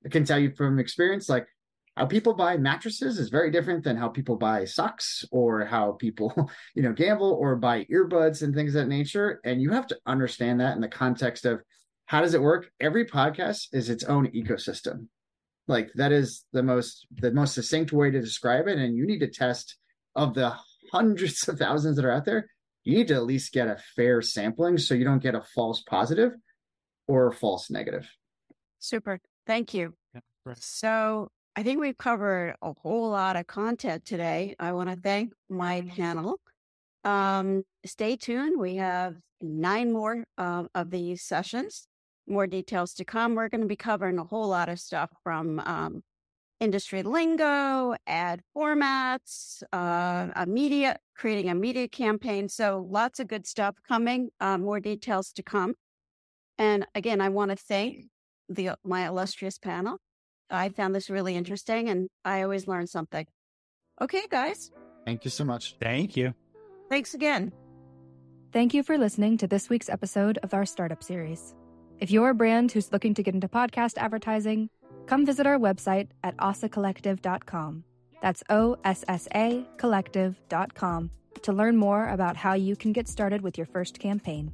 i 0.04 0.10
can 0.10 0.26
tell 0.26 0.40
you 0.40 0.52
from 0.56 0.80
experience 0.80 1.30
like 1.30 1.48
how 1.96 2.06
people 2.06 2.34
buy 2.34 2.58
mattresses 2.58 3.20
is 3.20 3.30
very 3.30 3.52
different 3.52 3.84
than 3.84 3.96
how 3.96 4.10
people 4.10 4.36
buy 4.36 4.66
socks 4.66 5.24
or 5.32 5.66
how 5.66 5.94
people 5.94 6.50
you 6.76 6.84
know 6.84 6.94
gamble 6.94 7.32
or 7.40 7.56
buy 7.56 7.86
earbuds 7.86 8.42
and 8.42 8.54
things 8.54 8.76
of 8.76 8.82
that 8.82 8.90
nature. 8.90 9.40
And 9.44 9.62
you 9.62 9.72
have 9.72 9.88
to 9.88 9.98
understand 10.06 10.60
that 10.60 10.76
in 10.76 10.82
the 10.82 10.88
context 10.88 11.46
of 11.46 11.62
how 12.06 12.22
does 12.22 12.34
it 12.34 12.42
work? 12.42 12.70
Every 12.80 13.06
podcast 13.06 13.68
is 13.74 13.90
its 13.90 14.04
own 14.04 14.28
ecosystem. 14.28 15.08
Like 15.68 15.92
that 15.96 16.12
is 16.12 16.46
the 16.54 16.64
most 16.64 17.08
the 17.12 17.32
most 17.32 17.56
succinct 17.56 17.92
way 17.92 18.12
to 18.12 18.22
describe 18.22 18.68
it. 18.68 18.78
And 18.78 18.96
you 18.96 19.08
need 19.08 19.20
to 19.20 19.32
test 19.32 19.78
of 20.16 20.34
the 20.34 20.56
hundreds 20.92 21.48
of 21.48 21.58
thousands 21.58 21.96
that 21.96 22.06
are 22.06 22.12
out 22.12 22.26
there 22.26 22.48
you 22.86 22.96
need 22.96 23.08
to 23.08 23.16
at 23.16 23.26
least 23.26 23.52
get 23.52 23.68
a 23.68 23.78
fair 23.96 24.22
sampling 24.22 24.78
so 24.78 24.94
you 24.94 25.04
don't 25.04 25.22
get 25.22 25.36
a 25.36 25.42
false 25.42 25.82
positive 25.82 26.32
or 27.08 27.28
a 27.28 27.34
false 27.34 27.70
negative. 27.70 28.08
Super. 28.80 29.20
Thank 29.48 29.74
you. 29.74 29.96
Yeah, 30.14 30.22
right. 30.46 30.58
so 30.62 31.30
I 31.58 31.64
think 31.64 31.80
we've 31.80 31.98
covered 31.98 32.56
a 32.62 32.74
whole 32.74 33.10
lot 33.10 33.38
of 33.38 33.48
content 33.48 34.04
today. 34.06 34.56
I 34.60 34.74
want 34.74 34.90
to 34.90 34.98
thank 34.98 35.32
my 35.50 35.82
panel. 35.96 36.42
Um, 37.06 37.64
stay 37.86 38.18
tuned. 38.18 38.60
We 38.60 38.76
have 38.76 39.16
nine 39.42 39.94
more 39.94 40.26
uh, 40.38 40.66
of 40.76 40.90
these 40.90 41.22
sessions. 41.22 41.88
More 42.28 42.46
details 42.46 42.94
to 42.96 43.06
come. 43.06 43.36
We're 43.36 43.48
going 43.48 43.62
to 43.62 43.68
be 43.68 43.78
covering 43.78 44.20
a 44.20 44.26
whole 44.26 44.50
lot 44.50 44.68
of 44.68 44.80
stuff 44.80 45.12
from 45.24 45.60
um, 45.60 46.02
industry 46.60 47.04
lingo, 47.04 47.96
ad 48.06 48.42
formats, 48.56 49.64
uh, 49.72 50.28
a 50.36 50.46
media, 50.46 50.98
creating 51.16 51.50
a 51.50 51.56
media 51.56 51.88
campaign. 51.88 52.50
So 52.50 52.86
lots 52.90 53.22
of 53.22 53.28
good 53.28 53.48
stuff 53.48 53.76
coming. 53.88 54.30
Uh, 54.42 54.58
more 54.58 54.82
details 54.82 55.32
to 55.34 55.44
come. 55.44 55.76
And 56.58 56.86
again, 56.96 57.22
I 57.22 57.30
want 57.30 57.52
to 57.52 57.58
thank 57.58 58.06
the 58.50 58.72
my 58.84 59.08
illustrious 59.08 59.58
panel. 59.58 60.00
I 60.50 60.70
found 60.70 60.96
this 60.96 61.10
really 61.10 61.36
interesting 61.36 61.90
and 61.90 62.10
I 62.24 62.44
always 62.44 62.68
learn 62.68 62.88
something. 62.88 63.26
Okay, 64.02 64.24
guys. 64.30 64.72
Thank 65.06 65.26
you 65.26 65.32
so 65.32 65.44
much. 65.44 65.76
Thank 65.80 66.18
you. 66.18 66.34
Thanks 66.90 67.14
again. 67.14 67.52
Thank 68.52 68.74
you 68.74 68.84
for 68.84 68.98
listening 68.98 69.38
to 69.38 69.48
this 69.48 69.70
week's 69.70 69.90
episode 69.90 70.40
of 70.44 70.54
our 70.54 70.66
startup 70.66 71.04
series. 71.04 71.54
If 72.00 72.12
you're 72.12 72.30
a 72.30 72.36
brand 72.36 72.72
who's 72.72 72.92
looking 72.92 73.14
to 73.16 73.24
get 73.24 73.34
into 73.34 73.48
podcast 73.48 73.98
advertising, 73.98 74.70
come 75.08 75.26
visit 75.26 75.48
our 75.48 75.58
website 75.58 76.10
at 76.24 76.36
ossacollective.com. 76.38 77.84
That's 78.22 78.44
O 78.50 78.78
S 78.84 79.04
S 79.08 79.28
A 79.36 79.66
collective.com 79.78 81.12
to 81.42 81.54
learn 81.54 81.78
more 81.78 82.10
about 82.10 82.38
how 82.38 82.54
you 82.54 82.76
can 82.76 82.92
get 82.92 83.08
started 83.08 83.42
with 83.42 83.58
your 83.58 83.68
first 83.68 84.00
campaign. 84.00 84.52